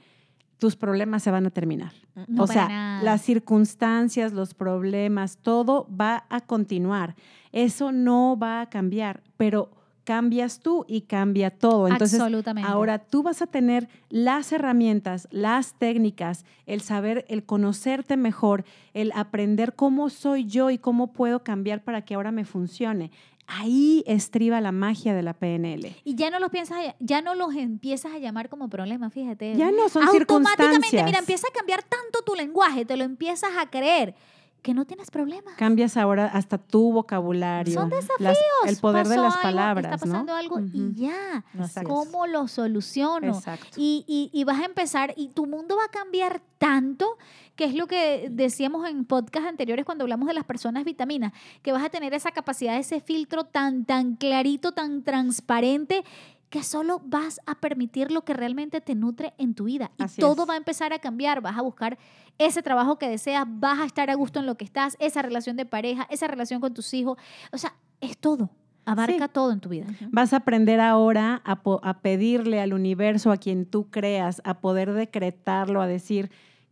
tus 0.58 0.76
problemas 0.76 1.22
se 1.22 1.30
van 1.30 1.46
a 1.46 1.50
terminar. 1.50 1.92
No 2.28 2.42
o 2.42 2.46
sea, 2.46 2.68
nada. 2.68 3.02
las 3.02 3.22
circunstancias, 3.22 4.32
los 4.32 4.52
problemas, 4.52 5.38
todo 5.38 5.88
va 5.88 6.26
a 6.28 6.42
continuar. 6.42 7.14
Eso 7.50 7.92
no 7.92 8.36
va 8.38 8.60
a 8.60 8.68
cambiar, 8.68 9.22
pero 9.38 9.70
cambias 10.04 10.60
tú 10.60 10.84
y 10.88 11.02
cambia 11.02 11.50
todo. 11.50 11.88
Entonces, 11.88 12.20
Absolutamente. 12.20 12.68
ahora 12.68 12.98
tú 12.98 13.22
vas 13.22 13.42
a 13.42 13.46
tener 13.46 13.88
las 14.08 14.52
herramientas, 14.52 15.28
las 15.30 15.74
técnicas, 15.74 16.44
el 16.66 16.80
saber, 16.80 17.24
el 17.28 17.44
conocerte 17.44 18.16
mejor, 18.16 18.64
el 18.94 19.12
aprender 19.14 19.74
cómo 19.74 20.10
soy 20.10 20.46
yo 20.46 20.70
y 20.70 20.78
cómo 20.78 21.12
puedo 21.12 21.44
cambiar 21.44 21.82
para 21.82 22.02
que 22.04 22.14
ahora 22.14 22.32
me 22.32 22.44
funcione. 22.44 23.10
Ahí 23.52 24.04
estriba 24.06 24.60
la 24.60 24.70
magia 24.70 25.12
de 25.12 25.22
la 25.22 25.32
PNL. 25.34 25.96
Y 26.04 26.14
ya 26.14 26.30
no 26.30 26.38
los 26.38 26.50
piensas, 26.50 26.78
ya 27.00 27.20
no 27.20 27.34
los 27.34 27.54
empiezas 27.56 28.12
a 28.12 28.18
llamar 28.18 28.48
como 28.48 28.68
problema, 28.68 29.10
fíjate. 29.10 29.56
Ya 29.56 29.72
no 29.72 29.88
son 29.88 30.04
Automáticamente, 30.04 30.18
circunstancias. 30.18 31.04
mira, 31.04 31.18
empieza 31.18 31.48
a 31.48 31.52
cambiar 31.52 31.82
tanto 31.82 32.22
tu 32.24 32.36
lenguaje, 32.36 32.84
te 32.84 32.96
lo 32.96 33.02
empiezas 33.02 33.50
a 33.58 33.68
creer 33.68 34.14
que 34.62 34.74
no 34.74 34.84
tienes 34.84 35.10
problemas. 35.10 35.54
Cambias 35.56 35.96
ahora 35.96 36.26
hasta 36.26 36.58
tu 36.58 36.92
vocabulario. 36.92 37.72
Son 37.74 37.88
las- 37.90 38.06
desafíos. 38.06 38.36
el 38.66 38.76
poder 38.76 39.08
de 39.08 39.16
las 39.16 39.34
algo, 39.34 39.42
palabras. 39.42 39.92
Está 39.94 40.06
pasando 40.06 40.32
¿no? 40.32 40.38
algo 40.38 40.60
y 40.60 40.94
ya. 40.94 41.44
Así 41.58 41.80
es. 41.80 41.86
¿Cómo 41.86 42.26
lo 42.26 42.46
soluciono? 42.48 43.28
Exacto. 43.34 43.68
Y, 43.76 44.04
y- 44.06 44.30
y 44.38 44.44
vas 44.44 44.60
a 44.60 44.64
empezar, 44.64 45.14
y 45.16 45.28
tu 45.28 45.46
mundo 45.46 45.76
va 45.76 45.84
a 45.84 45.88
cambiar 45.88 46.42
tanto, 46.58 47.16
que 47.56 47.64
es 47.64 47.74
lo 47.74 47.86
que 47.86 48.28
decíamos 48.30 48.88
en 48.88 49.04
podcast 49.04 49.46
anteriores 49.46 49.84
cuando 49.84 50.04
hablamos 50.04 50.28
de 50.28 50.34
las 50.34 50.44
personas 50.44 50.84
vitaminas, 50.84 51.32
que 51.62 51.72
vas 51.72 51.84
a 51.84 51.88
tener 51.90 52.12
esa 52.14 52.30
capacidad, 52.30 52.76
ese 52.78 53.00
filtro 53.00 53.44
tan, 53.44 53.84
tan 53.84 54.16
clarito, 54.16 54.72
tan 54.72 55.02
transparente, 55.02 56.04
que 56.50 56.62
solo 56.64 57.00
vas 57.04 57.40
a 57.46 57.54
permitir 57.54 58.10
lo 58.10 58.22
que 58.22 58.34
realmente 58.34 58.80
te 58.80 58.94
nutre 58.94 59.32
en 59.38 59.54
tu 59.54 59.64
vida. 59.64 59.92
Y 59.98 60.02
Así 60.02 60.20
todo 60.20 60.42
es. 60.42 60.48
va 60.50 60.54
a 60.54 60.56
empezar 60.56 60.92
a 60.92 60.98
cambiar, 60.98 61.40
vas 61.40 61.56
a 61.56 61.62
buscar 61.62 61.96
ese 62.38 62.62
trabajo 62.62 62.98
que 62.98 63.08
deseas, 63.08 63.44
vas 63.48 63.78
a 63.78 63.84
estar 63.84 64.10
a 64.10 64.14
gusto 64.14 64.40
en 64.40 64.46
lo 64.46 64.56
que 64.56 64.64
estás, 64.64 64.96
esa 64.98 65.22
relación 65.22 65.56
de 65.56 65.64
pareja, 65.64 66.06
esa 66.10 66.26
relación 66.26 66.60
con 66.60 66.74
tus 66.74 66.92
hijos, 66.92 67.16
o 67.52 67.58
sea, 67.58 67.74
es 68.00 68.18
todo, 68.18 68.50
abarca 68.84 69.26
Sí. 69.26 69.30
todo 69.32 69.52
en 69.52 69.60
tu 69.60 69.68
vida. 69.68 69.86
Vas 70.10 70.32
a 70.32 70.38
aprender 70.38 70.80
ahora 70.80 71.40
a 71.44 71.98
pedirle 72.00 72.60
al 72.60 72.72
universo, 72.72 73.30
a 73.30 73.36
quien 73.36 73.64
tú 73.64 73.88
creas, 73.90 74.42
a 74.44 74.60
poder 74.60 74.92
decretarlo, 74.92 75.80
a 75.80 75.86
decir, 75.86 76.30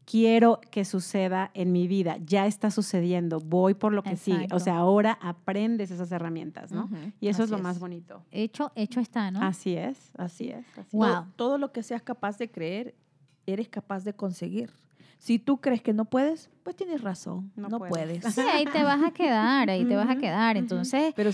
quiero 0.09 0.61
que 0.71 0.87
suceda 0.87 1.51
en 1.53 1.71
mi 1.71 1.87
vida. 1.87 2.17
Ya 2.25 2.47
está 2.47 2.71
sucediendo, 2.71 3.41
voy 3.41 3.75
por 3.75 3.93
lo 3.93 4.03
que 4.03 4.17
sigue. 4.17 4.49
O 4.53 4.59
sea, 4.59 4.79
ahora 4.79 5.19
aprendes 5.21 5.91
esas 5.91 6.11
herramientas, 6.11 6.73
¿no? 6.73 6.89
Y 7.21 7.29
eso 7.29 7.45
es 7.45 7.51
lo 7.51 7.59
más 7.59 7.79
bonito. 7.79 8.25
Hecho, 8.31 8.73
hecho 8.75 9.01
está, 9.01 9.31
¿no? 9.31 9.43
Así 9.43 9.75
es, 9.75 10.13
así 10.17 10.49
es. 10.49 10.67
así 10.79 10.97
Wow. 10.97 11.09
Todo, 11.09 11.27
todo 11.37 11.59
lo 11.59 11.73
que 11.73 11.83
seas 11.83 12.03
capaz 12.03 12.39
de 12.39 12.51
creer, 12.51 12.95
eres 13.47 13.69
capaz 13.69 14.05
de 14.05 14.15
conseguir. 14.15 14.71
Si 15.19 15.39
tú 15.39 15.59
crees 15.59 15.83
que 15.83 15.93
no 15.93 16.07
puedes, 16.07 16.49
pues 16.63 16.77
tienes 16.77 17.03
razón, 17.03 17.53
No 17.55 17.69
no, 17.69 17.79
puedes. 17.79 18.21
puedes. 18.21 18.35
Sí, 18.35 18.41
ahí 18.41 18.65
te 18.65 18.85
vas 18.85 19.03
a 19.03 19.11
quedar, 19.11 19.69
ahí 19.69 19.85
te 19.85 19.95
vas 19.95 20.09
a 20.09 20.17
quedar. 20.17 20.57
Entonces, 20.57 21.13
Pero 21.15 21.31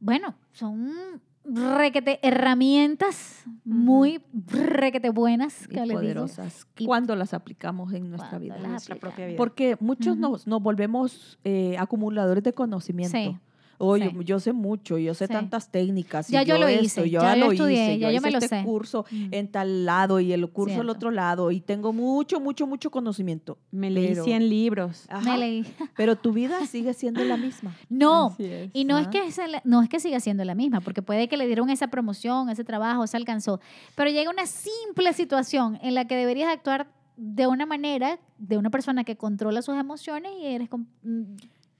bueno, 0.00 0.34
son 0.52 1.20
requete 1.54 2.18
herramientas 2.22 3.44
muy 3.64 4.22
requete 4.46 5.10
buenas 5.10 5.66
y 5.70 5.74
poderosas. 5.92 6.66
Y- 6.78 6.86
cuando 6.86 7.14
las 7.16 7.34
aplicamos 7.34 7.92
en 7.92 8.08
nuestra 8.10 8.30
Cuando 8.30 8.44
vida. 8.44 8.58
las 8.58 8.70
Nuestra 8.70 8.94
aplicamos. 8.94 9.14
propia 9.14 9.26
vida. 9.26 9.36
Porque 9.36 9.76
muchos 9.80 10.16
nos, 10.16 10.46
nos 10.46 10.62
volvemos 10.62 11.38
eh, 11.44 11.76
acumuladores 11.78 12.42
de 12.44 12.52
conocimiento. 12.52 13.16
Sí. 13.16 13.36
Oye, 13.82 14.10
Sí. 14.10 14.24
yo 14.24 14.38
sé 14.40 14.52
mucho, 14.52 14.98
yo 14.98 15.14
sé 15.14 15.26
Sí. 15.26 15.32
tantas 15.32 15.70
técnicas. 15.70 16.28
y 16.28 16.34
Ya 16.34 16.42
yo 16.42 16.58
lo 16.58 16.68
esto, 16.68 16.84
hice, 16.84 17.10
yo 17.10 17.22
ya 17.22 17.34
yo 17.34 17.46
lo 17.46 17.52
estudié, 17.52 17.82
hice, 17.92 17.98
ya 17.98 18.10
yo 18.12 18.20
me 18.20 18.30
lo 18.30 18.36
este 18.38 18.48
sé. 18.58 18.62
curso 18.62 19.06
Mm. 19.10 19.28
en 19.32 19.48
tal 19.48 19.86
lado 19.86 20.20
y 20.20 20.32
el 20.34 20.46
curso 20.50 20.74
Cierto. 20.74 20.82
al 20.82 20.90
otro 20.90 21.10
lado 21.10 21.50
y 21.50 21.60
tengo 21.60 21.92
mucho, 21.94 22.40
mucho, 22.40 22.66
mucho 22.66 22.90
conocimiento. 22.90 23.56
Me 23.70 23.88
leí 23.90 24.08
Pero- 24.08 24.24
100 24.24 24.48
libros. 24.50 25.06
Ajá, 25.08 25.32
Me 25.32 25.38
leí. 25.38 25.64
Pero 25.96 26.16
tu 26.16 26.32
vida 26.32 26.66
sigue 26.66 26.92
siendo 26.92 27.24
la 27.24 27.36
misma. 27.38 27.74
No, 27.88 28.36
es. 28.38 28.70
y 28.74 28.84
no 28.84 28.98
es, 28.98 29.08
que 29.08 29.22
no 29.64 29.82
es 29.82 29.88
que 29.88 29.98
siga 29.98 30.20
siendo 30.20 30.44
la 30.44 30.54
misma, 30.54 30.80
porque 30.82 31.00
puede 31.00 31.28
que 31.28 31.36
le 31.38 31.46
dieron 31.46 31.70
esa 31.70 31.88
promoción, 31.88 32.50
ese 32.50 32.64
trabajo, 32.64 33.06
se 33.06 33.16
alcanzó, 33.16 33.60
pero 33.96 34.10
llega 34.10 34.30
una 34.30 34.44
simple 34.46 35.12
situación 35.14 35.78
en 35.82 35.94
la 35.94 36.06
que 36.06 36.16
deberías 36.16 36.50
actuar 36.52 36.86
de 37.16 37.46
una 37.46 37.66
manera 37.66 38.18
de 38.38 38.56
una 38.56 38.70
persona 38.70 39.04
que 39.04 39.16
controla 39.16 39.62
sus 39.62 39.76
emociones 39.76 40.32
y 40.40 40.46
eres 40.46 40.68
mm, 41.02 41.22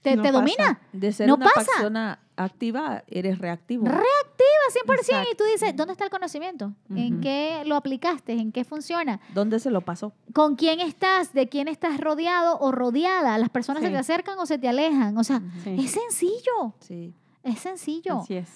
te, 0.03 0.17
No 0.17 0.23
te 0.23 0.33
domina. 0.33 0.81
De 0.93 1.13
ser 1.13 1.29
No 1.29 1.35
una 1.37 1.47
pasa. 1.47 1.67
persona 1.73 2.19
activa, 2.37 3.05
eres 3.07 3.39
reactivo. 3.39 3.85
Reactiva 3.85 4.07
100% 4.97 5.27
y 5.33 5.37
tú 5.37 5.45
dices, 5.45 5.77
¿dónde 5.77 5.93
está 5.93 6.05
el 6.05 6.11
conocimiento? 6.11 6.73
¿En 6.95 7.21
qué 7.21 7.63
lo 7.67 7.77
aplicaste? 7.77 8.33
¿En 8.33 8.51
qué 8.53 8.65
funciona? 8.65 9.21
¿Dónde 9.35 9.59
se 9.61 9.71
lo 9.71 9.83
pasó? 9.83 10.13
¿Con 10.33 10.57
quién 10.57 10.81
estás? 10.81 11.33
¿De 11.35 11.49
quién 11.49 11.69
estás 11.69 12.01
rodeado 12.01 12.59
o 12.61 12.73
rodeada? 12.73 13.37
¿Las 13.39 13.51
personas 13.51 13.83
se 13.83 13.91
te 13.91 13.97
acercan 13.99 14.39
o 14.39 14.47
se 14.47 14.59
te 14.59 14.69
alejan? 14.69 15.19
O 15.19 15.25
sea, 15.25 15.43
Sí, 15.65 15.77
es 15.79 15.91
sencillo, 15.91 16.75
Sí. 16.81 17.13
es 17.43 17.59
sencillo. 17.59 18.21
así 18.21 18.37
es. 18.37 18.49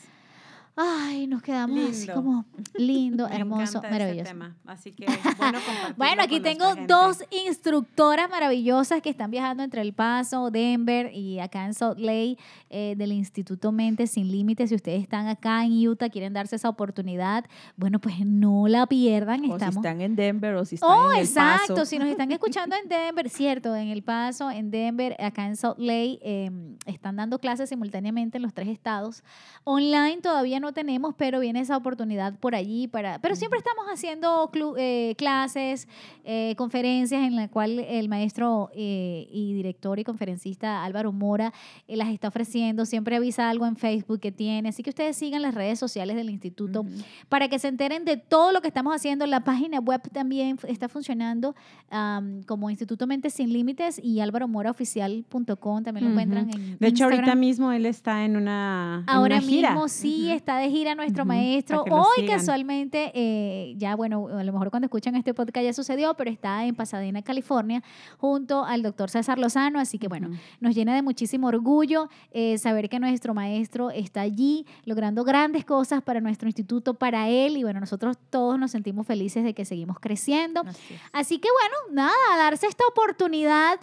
Ay, 0.77 1.29
nos 1.29 1.41
quedamos 1.41 1.79
así 1.91 1.99
Lindo. 2.07 2.15
como 2.15 2.45
lindo, 2.75 3.29
Me 3.31 3.37
hermoso, 3.37 3.79
ese 3.79 3.91
maravilloso. 3.91 4.29
tema. 4.29 4.57
Así 4.67 4.91
que 4.93 5.07
bueno 5.97 6.23
aquí 6.23 6.41
con 6.41 6.43
tengo 6.43 6.75
dos 6.89 7.23
instructoras 7.47 8.29
maravillosas 8.29 9.01
que 9.01 9.09
están 9.09 9.31
viajando 9.31 9.63
entre 9.63 9.83
El 9.83 9.93
Paso, 9.93 10.51
Denver 10.51 11.13
y 11.15 11.39
acá 11.39 11.65
en 11.67 11.75
Salt 11.75 12.01
Lake 12.01 12.39
eh, 12.71 12.95
del 12.97 13.13
Instituto 13.13 13.71
Mente 13.71 14.09
Sin 14.09 14.33
Límites. 14.33 14.71
Si 14.71 14.75
ustedes 14.75 15.01
están 15.01 15.29
acá 15.29 15.65
en 15.65 15.87
Utah, 15.87 16.09
quieren 16.11 16.33
darse 16.33 16.57
esa 16.57 16.69
oportunidad, 16.71 17.45
bueno, 17.77 18.01
pues 18.01 18.27
no 18.27 18.67
la 18.67 18.87
pierdan. 18.87 19.49
O 19.51 19.59
si 19.59 19.65
están 19.67 20.01
en 20.01 20.17
Denver 20.17 20.57
o 20.57 20.65
si 20.65 20.75
están 20.75 20.91
Oh, 20.91 21.13
en 21.13 21.19
El 21.21 21.25
exacto. 21.25 21.75
Paso. 21.75 21.87
Si 21.87 22.01
nos 22.01 22.09
están 22.09 22.33
escuchando 22.33 22.75
en 22.83 22.89
Denver, 22.89 23.31
cierto, 23.31 23.77
en 23.77 23.91
El 23.91 24.03
Paso, 24.03 24.51
en 24.51 24.73
Denver, 24.73 25.15
acá 25.23 25.47
en 25.47 25.55
Salt 25.55 25.79
Lake, 25.79 26.19
eh, 26.23 26.51
están 26.87 27.15
dando 27.15 27.39
clases 27.39 27.69
simultáneamente 27.69 28.39
en 28.39 28.43
los 28.43 28.53
tres 28.53 28.67
estados. 28.69 29.23
Online 29.63 30.21
todavía 30.21 30.59
no 30.59 30.64
tenemos, 30.73 31.15
pero 31.17 31.41
viene 31.41 31.61
esa 31.61 31.77
oportunidad 31.77 32.39
por 32.39 32.55
allí 32.55 32.89
para. 32.89 33.19
Pero 33.21 33.35
siempre 33.37 33.59
estamos 33.59 33.85
haciendo 33.93 34.51
eh, 34.77 35.15
clases, 35.17 35.89
eh, 36.25 36.55
conferencias 36.57 37.23
en 37.23 37.37
la 37.37 37.49
cual 37.49 37.79
el 37.81 38.09
maestro 38.09 38.71
eh, 38.75 39.27
y 39.31 39.53
director 39.55 39.99
y 39.99 40.05
conferencista 40.05 40.85
Álvaro 40.85 41.13
Mora 41.13 41.53
eh, 41.89 41.97
las 41.97 42.09
está 42.09 42.29
ofreciendo. 42.29 42.87
Siempre 42.87 43.17
avisa 43.17 43.51
algo 43.51 43.67
en 43.67 43.77
Facebook 43.77 44.21
que 44.21 44.33
tiene. 44.33 44.69
Así 44.71 44.83
que 44.83 44.91
ustedes 44.91 45.17
sigan 45.17 45.43
las 45.43 45.55
redes 45.55 45.79
sociales 45.79 46.17
del 46.17 46.31
instituto 46.31 46.85
para 47.29 47.49
que 47.49 47.59
se 47.59 47.69
enteren 47.69 48.05
de 48.05 48.17
todo 48.17 48.53
lo 48.53 48.61
que 48.61 48.69
estamos 48.69 48.95
haciendo. 48.95 49.27
La 49.27 49.41
página 49.45 49.79
web 49.81 50.01
también 50.13 50.59
está 50.67 50.89
funcionando 50.89 51.55
am, 51.91 52.43
como 52.45 52.71
Instituto 52.71 53.07
Mentes 53.07 53.35
Sin 53.35 53.53
Límites 53.53 54.01
y 54.03 54.21
álvaromoraoficial.com 54.21 55.83
también 55.83 56.05
lo 56.05 56.11
Ujú. 56.13 56.21
encuentran 56.21 56.51
en 56.51 56.79
De 56.79 56.89
hecho, 56.89 57.05
ahorita 57.05 57.21
Instagram. 57.23 57.39
mismo 57.41 57.73
él 57.73 57.87
está 57.87 58.25
en 58.25 58.37
una, 58.37 59.05
en 59.07 59.11
Ahora 59.15 59.37
una 59.39 59.47
gira. 59.47 59.71
mismo 59.71 59.89
sí 59.89 60.31
está 60.31 60.54
de 60.59 60.71
gira 60.71 60.95
nuestro 60.95 61.25
maestro. 61.25 61.85
Hoy 61.91 62.23
sigan. 62.23 62.39
casualmente, 62.39 63.13
eh, 63.15 63.75
ya 63.77 63.97
bueno, 63.97 64.29
a 64.29 64.45
lo 64.45 64.53
mejor 64.53 64.71
cuando 64.71 64.87
escuchan 64.87 65.15
este 65.17 65.35
podcast 65.35 65.65
ya 65.65 65.73
sucedió, 65.73 66.15
pero 66.15 66.31
está 66.31 66.65
en 66.65 66.75
Pasadena, 66.75 67.23
California, 67.23 67.83
junto 68.19 68.65
al 68.65 68.83
doctor 68.83 69.11
César 69.11 69.39
Lozano. 69.39 69.79
Así 69.79 69.99
que 69.99 70.09
bueno, 70.09 70.31
nos 70.61 70.75
llena 70.75 70.95
de 70.95 71.03
muchísimo 71.03 71.49
orgullo 71.49 72.09
eh, 72.33 72.59
saber 72.59 72.89
que 72.89 72.99
nuestro 72.99 73.35
maestro 73.35 73.91
está 73.91 74.21
allí 74.21 74.67
logrando 74.85 75.25
grandes 75.25 75.65
cosas 75.65 76.03
para 76.03 76.21
nuestro 76.21 76.49
instituto, 76.49 76.95
para 76.95 77.29
él. 77.29 77.57
Y 77.57 77.63
bueno, 77.63 77.81
nosotros 77.81 78.17
todos 78.31 78.59
nos 78.59 78.71
sentimos 78.71 79.07
felices 79.07 79.45
de 79.45 79.55
que 79.55 79.65
seguimos 79.65 79.99
creciendo. 80.01 80.63
Así. 80.63 80.95
Así 81.13 81.39
que 81.39 81.49
bueno, 81.51 81.95
nada, 82.03 82.37
darse 82.37 82.67
esta 82.67 82.85
oportunidad 82.87 83.81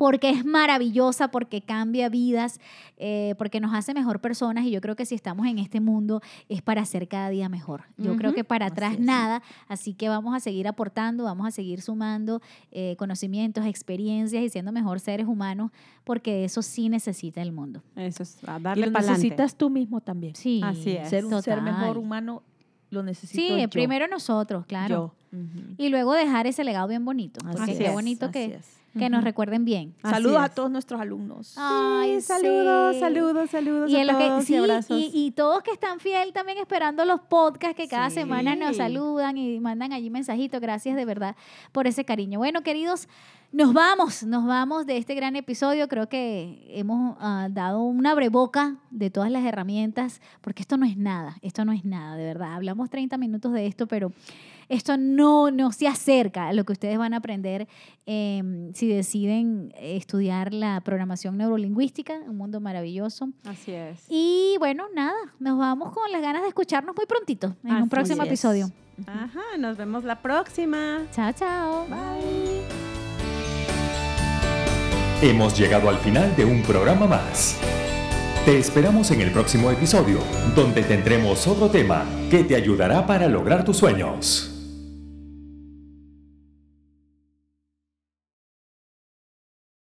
porque 0.00 0.30
es 0.30 0.46
maravillosa, 0.46 1.28
porque 1.28 1.60
cambia 1.60 2.08
vidas, 2.08 2.58
eh, 2.96 3.34
porque 3.36 3.60
nos 3.60 3.74
hace 3.74 3.92
mejor 3.92 4.18
personas 4.18 4.64
y 4.64 4.70
yo 4.70 4.80
creo 4.80 4.96
que 4.96 5.04
si 5.04 5.14
estamos 5.14 5.46
en 5.46 5.58
este 5.58 5.78
mundo 5.78 6.22
es 6.48 6.62
para 6.62 6.82
ser 6.86 7.06
cada 7.06 7.28
día 7.28 7.50
mejor. 7.50 7.82
Yo 7.98 8.16
creo 8.16 8.32
que 8.32 8.42
para 8.42 8.64
atrás 8.64 8.98
nada, 8.98 9.42
así 9.68 9.92
que 9.92 10.08
vamos 10.08 10.34
a 10.34 10.40
seguir 10.40 10.68
aportando, 10.68 11.24
vamos 11.24 11.46
a 11.46 11.50
seguir 11.50 11.82
sumando 11.82 12.40
eh, 12.72 12.96
conocimientos, 12.96 13.66
experiencias 13.66 14.42
y 14.42 14.48
siendo 14.48 14.72
mejor 14.72 15.00
seres 15.00 15.26
humanos, 15.26 15.70
porque 16.04 16.46
eso 16.46 16.62
sí 16.62 16.88
necesita 16.88 17.42
el 17.42 17.52
mundo. 17.52 17.82
Eso 17.94 18.22
es, 18.22 18.38
a 18.48 18.58
Y 18.58 18.62
darle 18.62 18.86
lo 18.86 18.92
para 18.94 19.02
adelante. 19.04 19.22
necesitas 19.26 19.54
tú 19.54 19.68
mismo 19.68 20.00
también. 20.00 20.34
Sí, 20.34 20.62
Así 20.64 20.92
es. 20.92 21.10
Ser 21.10 21.26
un 21.26 21.42
ser 21.42 21.60
mejor 21.60 21.98
humano 21.98 22.42
lo 22.88 23.02
necesito 23.02 23.38
Sí, 23.38 23.60
yo. 23.60 23.68
primero 23.68 24.08
nosotros, 24.08 24.64
claro. 24.64 25.14
Yo. 25.30 25.38
Y 25.76 25.90
luego 25.90 26.14
dejar 26.14 26.46
ese 26.46 26.64
legado 26.64 26.88
bien 26.88 27.04
bonito, 27.04 27.38
Así 27.46 27.56
porque 27.58 27.72
es, 27.72 27.78
qué 27.78 27.90
bonito 27.90 28.24
así 28.24 28.32
que 28.32 28.44
es. 28.54 28.79
Que 28.98 29.08
nos 29.08 29.22
recuerden 29.24 29.64
bien. 29.64 29.94
Saludos 30.02 30.38
a 30.42 30.48
todos 30.48 30.70
nuestros 30.70 31.00
alumnos. 31.00 31.54
Ay, 31.56 32.20
Sí, 32.20 32.26
saludos, 32.26 32.94
sí. 32.94 33.00
saludos, 33.00 33.50
saludos 33.50 33.90
Y, 33.90 33.96
a 33.96 34.04
lo 34.04 34.18
que- 34.18 34.26
todos 34.26 34.44
sí, 34.44 34.54
y 34.54 34.56
abrazos. 34.56 34.98
y, 34.98 35.10
y 35.14 35.30
todos 35.30 35.62
que 35.62 35.70
están 35.70 36.00
fiel 36.00 36.32
también 36.32 36.58
esperando 36.58 37.04
los 37.04 37.20
podcasts 37.20 37.76
que 37.76 37.86
cada 37.88 38.08
Sí. 38.10 38.16
semana 38.16 38.56
nos 38.56 38.76
saludan 38.76 39.36
y 39.38 39.60
mandan 39.60 39.92
allí 39.92 40.10
mensajitos. 40.10 40.60
Gracias 40.60 40.96
de 40.96 41.04
verdad 41.04 41.36
por 41.72 41.86
ese 41.86 42.04
cariño. 42.04 42.38
Bueno, 42.40 42.62
queridos, 42.62 43.08
nos 43.52 43.72
vamos, 43.72 44.22
nos 44.24 44.44
vamos 44.46 44.86
de 44.86 44.96
este 44.96 45.14
gran 45.14 45.34
episodio. 45.36 45.88
Creo 45.88 46.08
que 46.08 46.66
hemos 46.70 47.16
ah, 47.20 47.48
dado 47.50 47.82
una 47.82 48.14
breboca 48.14 48.76
de 48.90 49.10
todas 49.10 49.30
las 49.30 49.44
herramientas, 49.44 50.20
porque 50.40 50.62
esto 50.62 50.76
no 50.76 50.86
es 50.86 50.96
nada, 50.96 51.36
esto 51.42 51.64
no 51.64 51.72
es 51.72 51.84
nada, 51.84 52.16
de 52.16 52.24
verdad. 52.24 52.54
Hablamos 52.54 52.90
30 52.90 53.16
minutos 53.18 53.52
de 53.52 53.66
esto, 53.66 53.86
pero 53.86 54.12
esto 54.70 54.96
no, 54.96 55.50
no 55.50 55.72
se 55.72 55.88
acerca 55.88 56.48
a 56.48 56.52
lo 56.52 56.64
que 56.64 56.72
ustedes 56.72 56.96
van 56.96 57.12
a 57.12 57.16
aprender 57.16 57.66
eh, 58.06 58.70
si 58.72 58.86
deciden 58.86 59.74
estudiar 59.76 60.54
la 60.54 60.80
programación 60.80 61.36
neurolingüística, 61.36 62.20
un 62.28 62.36
mundo 62.36 62.60
maravilloso. 62.60 63.30
Así 63.44 63.72
es. 63.72 64.04
Y 64.08 64.54
bueno, 64.60 64.84
nada, 64.94 65.18
nos 65.40 65.58
vamos 65.58 65.92
con 65.92 66.10
las 66.12 66.22
ganas 66.22 66.42
de 66.42 66.48
escucharnos 66.48 66.94
muy 66.96 67.04
prontito 67.04 67.56
en 67.64 67.82
un 67.82 67.88
próximo 67.88 68.22
es. 68.22 68.28
episodio. 68.28 68.70
Ajá, 69.06 69.42
nos 69.58 69.76
vemos 69.76 70.04
la 70.04 70.22
próxima. 70.22 71.04
Chao, 71.10 71.32
chao. 71.32 71.86
Bye. 71.86 72.60
Hemos 75.22 75.58
llegado 75.58 75.88
al 75.88 75.98
final 75.98 76.34
de 76.36 76.44
un 76.44 76.62
programa 76.62 77.06
más. 77.06 77.58
Te 78.44 78.56
esperamos 78.56 79.10
en 79.10 79.20
el 79.20 79.32
próximo 79.32 79.70
episodio, 79.70 80.18
donde 80.54 80.82
tendremos 80.82 81.46
otro 81.48 81.68
tema 81.68 82.04
que 82.30 82.44
te 82.44 82.54
ayudará 82.54 83.04
para 83.04 83.26
lograr 83.28 83.64
tus 83.64 83.76
sueños. 83.76 84.49